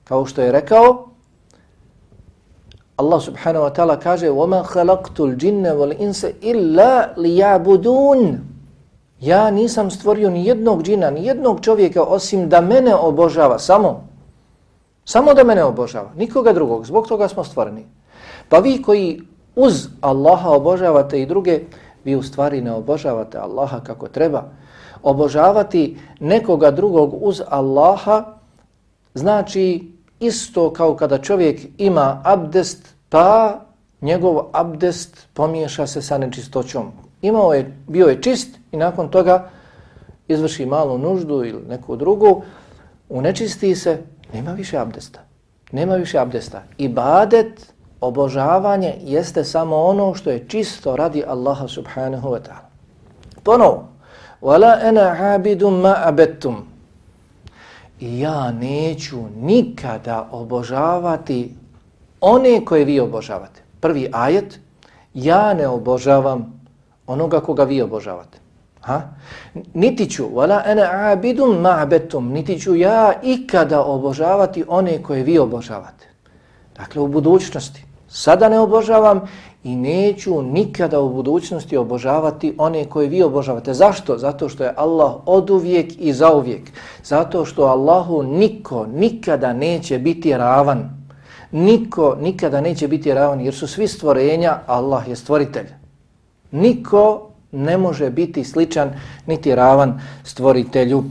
Kao 0.05 0.27
što 0.27 0.43
je 0.43 0.53
rekao, 0.53 1.09
Allah 2.97 3.23
subhanahu 3.23 3.65
wa 3.67 3.73
ta'ala 3.77 4.01
kaže 4.01 4.31
وَمَا 4.31 4.63
خَلَقْتُ 4.63 5.21
الْجِنَّ 5.21 5.69
وَالْإِنسَ 5.69 6.33
إِلَّا 6.43 7.15
لِيَعْبُدُونَ 7.17 8.39
Ja 9.21 9.51
nisam 9.51 9.91
stvorio 9.91 10.31
ni 10.31 10.47
jednog 10.47 10.83
džina, 10.83 11.11
ni 11.11 11.27
jednog 11.27 11.61
čovjeka 11.61 12.03
osim 12.03 12.49
da 12.49 12.61
mene 12.61 12.95
obožava, 12.95 13.59
samo. 13.59 14.09
Samo 15.05 15.35
da 15.35 15.45
mene 15.45 15.65
obožava, 15.65 16.11
nikoga 16.17 16.53
drugog, 16.53 16.87
zbog 16.87 17.09
toga 17.09 17.29
smo 17.29 17.45
stvoreni. 17.45 17.87
Pa 18.49 18.59
vi 18.59 18.83
koji 18.83 19.23
uz 19.57 19.89
Allaha 20.01 20.51
obožavate 20.51 21.23
i 21.23 21.27
druge, 21.27 21.61
vi 22.05 22.17
u 22.17 22.23
stvari 22.23 22.61
ne 22.61 22.73
obožavate 22.73 23.39
Allaha 23.39 23.81
kako 23.81 24.09
treba 24.09 24.43
obožavati 25.04 25.98
nekoga 26.20 26.72
drugog 26.72 27.14
uz 27.22 27.42
Allaha 27.50 28.24
znači 29.14 29.92
isto 30.20 30.74
kao 30.74 30.96
kada 30.96 31.18
čovjek 31.18 31.62
ima 31.78 32.22
abdest 32.24 32.96
pa 33.10 33.60
njegov 34.02 34.40
abdest 34.52 35.28
pomiješa 35.34 35.88
se 35.88 36.02
sa 36.02 36.18
nečistoćom. 36.18 36.92
Imao 37.22 37.54
je, 37.54 37.78
bio 37.88 38.08
je 38.08 38.22
čist 38.22 38.50
i 38.72 38.78
nakon 38.78 39.10
toga 39.10 39.50
izvrši 40.28 40.66
malu 40.66 40.98
nuždu 40.98 41.46
ili 41.46 41.64
neku 41.70 41.96
drugu, 41.96 42.42
unečisti 43.10 43.76
se, 43.76 43.98
nema 44.34 44.52
više 44.52 44.78
abdesta. 44.78 45.20
Nema 45.72 45.96
više 45.96 46.18
abdesta. 46.18 46.64
Ibadet, 46.78 47.74
obožavanje 48.02 48.96
jeste 49.02 49.44
samo 49.44 49.78
ono 49.78 50.14
što 50.14 50.32
je 50.32 50.48
čisto 50.48 50.96
radi 50.96 51.24
Allaha 51.28 51.68
subhanahu 51.68 52.30
wa 52.30 52.40
ta'ala. 52.40 52.72
Ponovo, 53.44 53.91
وَلَا 54.42 54.90
أَنَا 54.90 55.06
عَابِدٌ 55.10 55.64
مَا 55.64 56.10
أَبَتْتُمْ 56.10 56.56
I 58.00 58.20
ja 58.20 58.52
neću 58.52 59.18
nikada 59.36 60.28
obožavati 60.32 61.56
one 62.22 62.66
koje 62.66 62.86
vi 62.86 63.00
obožavate. 63.00 63.62
Prvi 63.80 64.10
ajet, 64.14 64.60
ja 65.14 65.54
ne 65.54 65.68
obožavam 65.68 66.62
onoga 67.08 67.40
koga 67.40 67.64
vi 67.64 67.82
obožavate. 67.82 68.38
Ha? 68.82 69.02
Niti 69.74 70.10
ću, 70.10 70.26
wala 70.34 70.62
ana 70.66 71.12
abidum 71.12 71.62
ma 71.62 71.78
abettum, 71.80 72.32
niti 72.32 72.60
ću 72.60 72.76
ja 72.76 73.14
ikada 73.24 73.84
obožavati 73.84 74.64
one 74.68 75.04
koje 75.04 75.24
vi 75.24 75.38
obožavate. 75.40 76.08
Dakle, 76.78 77.02
u 77.02 77.08
budućnosti. 77.08 77.86
Sada 78.08 78.50
ne 78.50 78.60
obožavam 78.60 79.22
i 79.64 79.76
neću 79.76 80.42
nikada 80.42 81.00
u 81.00 81.14
budućnosti 81.14 81.78
obožavati 81.78 82.56
one 82.58 82.86
koje 82.86 83.08
vi 83.08 83.24
obožavate. 83.24 83.74
Zašto? 83.74 84.18
Zato 84.18 84.50
što 84.50 84.64
je 84.64 84.74
Allah 84.78 85.14
od 85.26 85.50
uvijek 85.50 85.94
i 86.00 86.14
zauvijek. 86.14 86.72
Zato 87.04 87.46
što 87.46 87.64
Allahu 87.64 88.24
niko 88.24 88.86
nikada 88.86 89.54
neće 89.54 90.00
biti 90.00 90.38
ravan. 90.38 90.90
Niko 91.52 92.18
nikada 92.22 92.62
neće 92.62 92.88
biti 92.88 93.14
ravan 93.14 93.42
jer 93.42 93.54
su 93.56 93.68
svi 93.68 93.88
stvorenja, 93.88 94.60
Allah 94.68 95.08
je 95.08 95.16
stvoritelj. 95.16 95.68
Niko 96.52 97.30
ne 97.52 97.78
može 97.78 98.10
biti 98.10 98.44
sličan 98.44 98.94
niti 99.26 99.56
ravan 99.56 100.02
stvoritelju. 100.24 101.04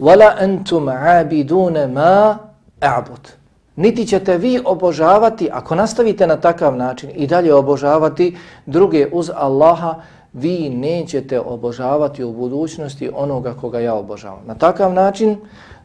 Wala 0.00 0.32
antum 0.40 0.86
عَابِدُونَ 0.86 1.92
ma 1.92 2.38
a'bud 2.80 3.41
niti 3.76 4.06
ćete 4.06 4.36
vi 4.38 4.60
obožavati, 4.64 5.48
ako 5.52 5.74
nastavite 5.74 6.26
na 6.26 6.36
takav 6.36 6.76
način 6.76 7.10
i 7.14 7.26
dalje 7.26 7.54
obožavati 7.54 8.36
druge 8.66 9.08
uz 9.12 9.30
Allaha, 9.36 9.94
vi 10.32 10.70
nećete 10.70 11.40
obožavati 11.40 12.24
u 12.24 12.32
budućnosti 12.32 13.10
onoga 13.14 13.54
koga 13.60 13.80
ja 13.80 13.94
obožavam. 13.94 14.42
Na 14.46 14.54
takav 14.54 14.92
način, 14.92 15.36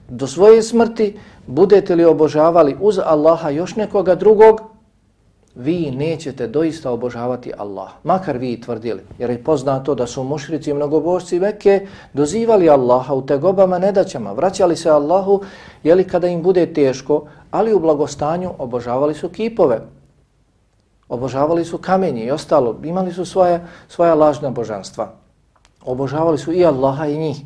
do 0.10 0.28
svoje 0.28 0.64
smrti, 0.64 1.20
budete 1.48 1.96
li 1.96 2.06
obožavali 2.06 2.76
uz 2.82 3.00
Allaha 3.06 3.50
još 3.50 3.76
nekoga 3.76 4.16
drugog, 4.16 4.62
vi 5.58 5.92
nećete 5.92 6.48
doista 6.48 6.92
obožavati 6.92 7.52
Allah. 7.58 7.90
Makar 8.04 8.38
vi 8.38 8.62
tvrdili, 8.62 9.02
jer 9.20 9.30
je 9.30 9.44
poznato 9.44 9.96
da 9.96 10.08
su 10.08 10.24
mušrici 10.24 10.70
i 10.70 10.74
mnogobožci 10.74 11.40
veke 11.40 11.88
dozivali 12.14 12.70
Allaha 12.70 13.14
u 13.14 13.26
tegobama 13.26 13.80
nedaćama, 13.80 14.32
vraćali 14.32 14.76
se 14.76 14.90
Allahu, 14.90 15.42
jeli 15.84 16.04
kada 16.04 16.28
im 16.28 16.44
bude 16.44 16.74
teško, 16.74 17.26
ali 17.52 17.74
u 17.74 17.80
blagostanju 17.80 18.52
obožavali 18.58 19.14
su 19.14 19.30
kipove, 19.30 19.82
obožavali 21.10 21.66
su 21.66 21.78
kamenje 21.78 22.26
i 22.26 22.32
ostalo, 22.32 22.80
imali 22.84 23.14
su 23.14 23.26
svoje, 23.26 23.66
svoja 23.88 24.16
lažna 24.16 24.50
božanstva. 24.50 25.14
Obožavali 25.86 26.38
su 26.38 26.54
i 26.54 26.66
Allaha 26.66 27.08
i 27.08 27.18
njih. 27.18 27.38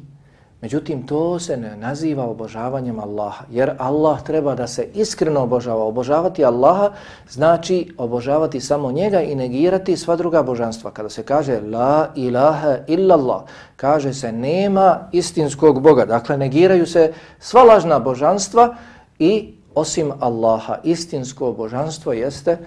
Međutim, 0.61 1.07
to 1.07 1.39
se 1.39 1.57
ne 1.57 1.77
naziva 1.77 2.25
obožavanjem 2.25 2.99
Allaha, 2.99 3.45
jer 3.51 3.71
Allah 3.77 4.23
treba 4.23 4.55
da 4.55 4.67
se 4.67 4.87
iskreno 4.93 5.43
obožava. 5.43 5.83
Obožavati 5.83 6.45
Allaha 6.45 6.91
znači 7.29 7.93
obožavati 7.97 8.59
samo 8.59 8.91
njega 8.91 9.21
i 9.21 9.35
negirati 9.35 9.97
sva 9.97 10.15
druga 10.15 10.43
božanstva. 10.43 10.91
Kada 10.91 11.09
se 11.09 11.23
kaže 11.23 11.61
la 11.61 12.07
ilaha 12.15 12.77
illallah, 12.87 13.41
kaže 13.75 14.13
se 14.13 14.31
nema 14.31 14.99
istinskog 15.11 15.81
Boga. 15.81 16.05
Dakle, 16.05 16.37
negiraju 16.37 16.85
se 16.85 17.13
sva 17.39 17.63
lažna 17.63 17.99
božanstva 17.99 18.75
i 19.19 19.53
osim 19.75 20.11
Allaha, 20.19 20.77
istinsko 20.83 21.53
božanstvo 21.53 22.13
jeste 22.13 22.57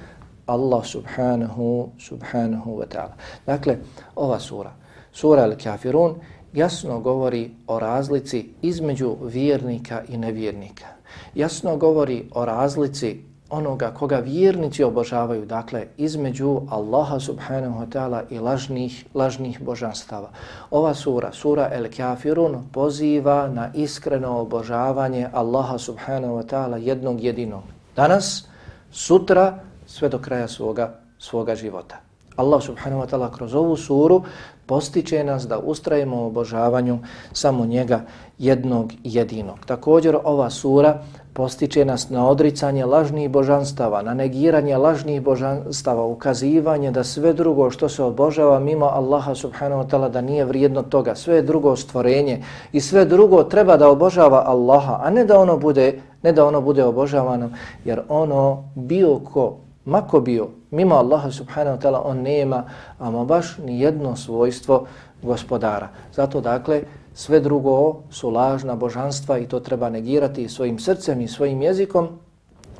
Allah 0.46 0.84
subhanahu, 0.86 1.88
subhanahu 1.98 2.78
wa 2.78 2.86
ta'ala. 2.86 3.14
Dakle, 3.46 3.78
ova 4.16 4.40
sura, 4.40 4.72
sura 5.12 5.42
Al-Kafirun, 5.42 6.14
jasno 6.54 7.00
govori 7.00 7.50
o 7.66 7.78
razlici 7.78 8.48
između 8.62 9.16
vjernika 9.22 10.02
i 10.08 10.16
nevjernika. 10.16 10.86
Jasno 11.34 11.76
govori 11.76 12.28
o 12.34 12.44
razlici 12.44 13.20
onoga 13.50 13.90
koga 13.90 14.18
vjernici 14.18 14.84
obožavaju, 14.84 15.46
dakle 15.46 15.86
između 15.96 16.60
Allaha 16.70 17.20
subhanahu 17.20 17.80
wa 17.80 17.86
ta'ala 17.88 18.22
i 18.30 18.38
lažnih, 18.38 19.04
lažnih 19.14 19.60
božanstava. 19.60 20.30
Ova 20.70 20.94
sura, 20.94 21.32
sura 21.32 21.68
El 21.72 21.86
Kafirun, 21.96 22.64
poziva 22.72 23.48
na 23.48 23.70
iskreno 23.74 24.38
obožavanje 24.40 25.28
Allaha 25.32 25.78
subhanahu 25.78 26.34
wa 26.34 26.46
ta'ala 26.46 26.76
jednog 26.76 27.20
jedinog. 27.20 27.62
Danas, 27.96 28.48
sutra, 28.92 29.58
sve 29.86 30.08
do 30.08 30.18
kraja 30.18 30.48
svoga, 30.48 30.94
svoga 31.18 31.54
života. 31.54 32.00
Allah 32.36 32.62
subhanahu 32.62 33.02
wa 33.02 33.06
ta'ala 33.06 33.30
kroz 33.30 33.54
ovu 33.54 33.76
suru 33.76 34.22
postiče 34.66 35.24
nas 35.24 35.48
da 35.48 35.58
ustrajemo 35.58 36.22
u 36.22 36.26
obožavanju 36.26 36.98
samo 37.32 37.66
njega 37.66 38.00
jednog 38.38 38.92
jedinog. 39.04 39.58
Također 39.66 40.16
ova 40.24 40.50
sura 40.50 40.98
postiče 41.32 41.84
nas 41.84 42.10
na 42.10 42.28
odricanje 42.28 42.84
lažnih 42.84 43.30
božanstava, 43.30 44.02
na 44.02 44.14
negiranje 44.14 44.76
lažnih 44.76 45.22
božanstava, 45.22 46.06
ukazivanje 46.06 46.90
da 46.90 47.04
sve 47.04 47.32
drugo 47.32 47.70
što 47.70 47.88
se 47.88 48.02
obožava 48.02 48.60
mimo 48.60 48.86
Allaha 48.86 49.34
subhanahu 49.34 49.82
wa 49.82 49.88
ta'ala 49.90 50.08
da 50.08 50.20
nije 50.20 50.44
vrijedno 50.44 50.82
toga, 50.82 51.14
sve 51.14 51.42
drugo 51.42 51.76
stvorenje 51.76 52.42
i 52.72 52.80
sve 52.80 53.04
drugo 53.04 53.42
treba 53.42 53.76
da 53.76 53.88
obožava 53.88 54.44
Allaha, 54.46 55.00
a 55.02 55.10
ne 55.10 55.24
da 55.24 55.38
ono 55.40 55.58
bude, 55.58 56.00
ne 56.22 56.32
da 56.32 56.46
ono 56.46 56.60
bude 56.60 56.84
obožavano, 56.84 57.50
jer 57.84 58.02
ono 58.08 58.64
bio 58.74 59.18
ko, 59.18 59.56
mako 59.84 60.20
bio, 60.20 60.48
mimo 60.70 60.94
Allaha 60.94 61.30
subhanahu 61.30 61.76
wa 61.76 61.80
ta'ala 61.80 62.02
on 62.04 62.22
nema 62.22 62.64
ama 62.98 63.24
baš 63.24 63.58
ni 63.58 63.80
jedno 63.80 64.16
svojstvo 64.16 64.86
gospodara. 65.22 65.88
Zato 66.12 66.40
dakle, 66.40 66.82
sve 67.14 67.40
drugo 67.40 68.02
su 68.10 68.30
lažna 68.30 68.74
božanstva 68.74 69.38
i 69.38 69.46
to 69.46 69.60
treba 69.60 69.90
negirati 69.90 70.48
svojim 70.48 70.78
srcem 70.78 71.20
i 71.20 71.28
svojim 71.28 71.62
jezikom 71.62 72.08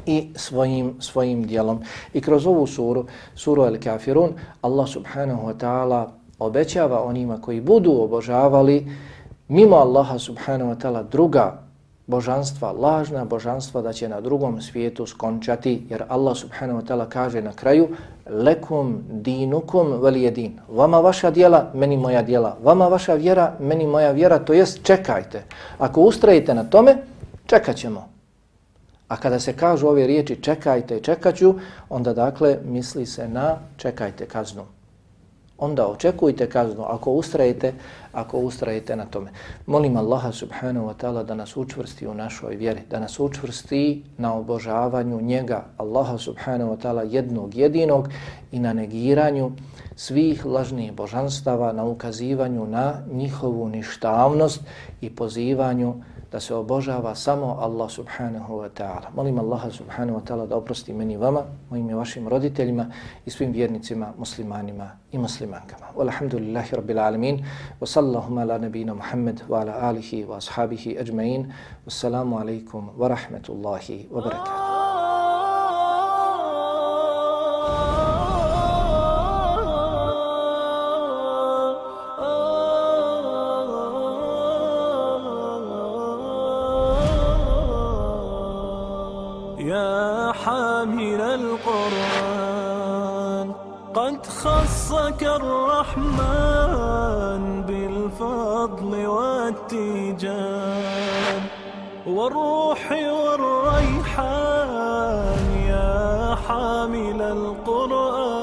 i 0.07 0.29
svojim 0.37 0.95
svojim 1.01 1.47
dijelom. 1.47 1.81
I 2.13 2.21
kroz 2.21 2.47
ovu 2.47 2.67
suru, 2.67 3.05
suru 3.35 3.65
El 3.65 3.81
Kafirun, 3.81 4.33
Allah 4.63 4.89
subhanahu 4.89 5.49
wa 5.49 5.55
ta'ala 5.59 6.07
obećava 6.39 7.05
onima 7.05 7.41
koji 7.41 7.61
budu 7.61 8.03
obožavali 8.03 8.93
mimo 9.49 9.77
Allaha 9.77 10.19
subhanahu 10.19 10.71
wa 10.71 10.79
ta'ala 10.81 11.03
druga 11.03 11.64
božanstva, 12.07 12.73
lažna 12.73 13.25
božanstva 13.25 13.83
da 13.83 13.93
će 13.93 14.09
na 14.09 14.21
drugom 14.21 14.61
svijetu 14.61 15.07
skončati, 15.07 15.87
jer 15.91 16.05
Allah 16.09 16.37
subhanahu 16.37 16.81
wa 16.81 16.87
ta'ala 16.87 17.09
kaže 17.09 17.43
na 17.43 17.53
kraju 17.53 17.89
lekum 18.27 19.03
dinukum 19.09 20.03
velijedin. 20.03 20.61
Vama 20.69 21.01
vaša 21.01 21.31
dijela, 21.31 21.71
meni 21.75 21.97
moja 21.97 22.23
dijela. 22.23 22.57
Vama 22.63 22.89
vaša 22.89 23.15
vjera, 23.15 23.53
meni 23.61 23.87
moja 23.87 24.11
vjera. 24.11 24.39
To 24.39 24.53
jest 24.53 24.83
čekajte. 24.83 25.45
Ako 25.79 26.01
ustrajite 26.01 26.55
na 26.55 26.65
tome, 26.65 26.97
čekat 27.47 27.77
ćemo. 27.77 28.09
A 29.09 29.17
kada 29.17 29.41
se 29.41 29.53
kažu 29.53 29.87
ove 29.87 30.07
riječi 30.07 30.43
čekajte 30.43 30.97
i 30.97 31.03
čekaću, 31.03 31.55
onda 31.89 32.15
dakle 32.15 32.59
misli 32.65 33.07
se 33.07 33.29
na 33.29 33.57
čekajte 33.77 34.27
kaznu 34.27 34.65
onda 35.59 35.87
očekujte 35.87 36.49
kaznu 36.49 36.85
ako 36.85 37.13
ustrajete, 37.13 37.73
ako 38.15 38.39
ustrajete 38.39 38.97
na 38.97 39.07
tome. 39.07 39.31
Molim 39.67 39.97
Allaha 39.97 40.33
subhanahu 40.33 40.87
wa 40.87 40.95
ta'ala 40.95 41.23
da 41.23 41.35
nas 41.35 41.57
učvrsti 41.57 42.07
u 42.07 42.15
našoj 42.15 42.57
vjeri, 42.57 42.81
da 42.91 43.01
nas 43.01 43.21
učvrsti 43.21 44.05
na 44.19 44.35
obožavanju 44.35 45.21
njega, 45.21 45.65
Allaha 45.77 46.19
subhanahu 46.19 46.71
wa 46.73 46.79
ta'ala 46.79 47.03
jednog 47.11 47.55
jedinog 47.55 48.09
i 48.53 48.59
na 48.59 48.73
negiranju 48.73 49.53
svih 49.97 50.47
lažnih 50.47 50.93
božanstava, 50.93 51.73
na 51.73 51.85
ukazivanju 51.85 52.67
na 52.67 53.03
njihovu 53.13 53.69
ništavnost 53.69 54.61
i 55.01 55.11
pozivanju 55.11 55.95
da 56.35 56.41
se 56.41 56.55
obožava 56.55 57.15
samo 57.15 57.57
Allah 57.61 57.91
subhanahu 57.91 58.55
wa 58.59 58.69
ta'ala. 58.69 59.15
Molim 59.15 59.39
Allaha 59.39 59.71
subhanahu 59.71 60.19
wa 60.19 60.25
ta'ala 60.27 60.47
da 60.47 60.57
oprosti 60.57 60.93
meni 60.93 61.17
vama, 61.17 61.45
mojim 61.71 61.91
i 61.91 61.95
vašim 61.95 62.29
roditeljima 62.29 62.87
i 63.27 63.31
svim 63.31 63.53
vjernicima, 63.53 64.13
muslimanima 64.19 64.91
i 65.13 65.19
muslimankama. 65.19 65.87
Walhamdulillahi 65.97 66.75
rabbil 66.75 66.99
alamin. 66.99 67.45
Wa 67.81 67.87
اللهم 68.05 68.39
على 68.39 68.59
نبينا 68.59 68.93
محمد 68.95 69.39
وعلى 69.49 69.91
آله 69.91 70.11
وأصحابه 70.29 70.85
أجمعين. 70.99 71.43
والسلام 71.85 72.35
عليكم 72.35 72.83
ورحمة 72.99 73.47
الله 73.49 74.05
وبركاته. 74.13 74.53
يا 89.65 90.33
حامل 90.33 91.21
القرآن 91.41 92.75
قد 93.95 94.27
خصك 94.27 95.23
الرحمن 95.41 96.63
بالفضل 98.21 99.07
والتيجان 99.07 100.23
والروح 102.07 102.93
والريحان 102.93 104.47
يا 105.69 106.37
حامل 106.49 107.23
القرآن 107.23 108.39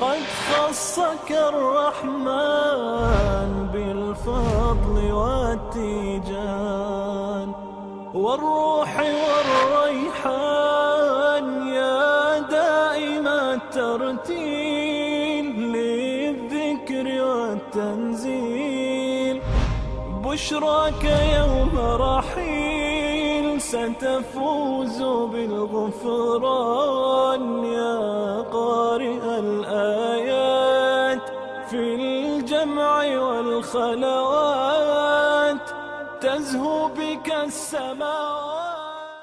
قد 0.00 0.22
خصك 0.50 1.30
الرحمن 1.32 2.59
بشراك 20.50 21.04
يوم 21.38 21.78
رحيل 21.78 23.60
ستفوز 23.60 25.02
بالغفران 25.32 26.64
يا 27.64 28.40
قارئ 28.40 29.38
الآيات 29.38 31.22
في 31.70 31.94
الجمع 31.94 33.18
والخلوات 33.18 34.50
تزهو 36.20 36.88
بك 36.88 37.32
السماوات 37.44 38.39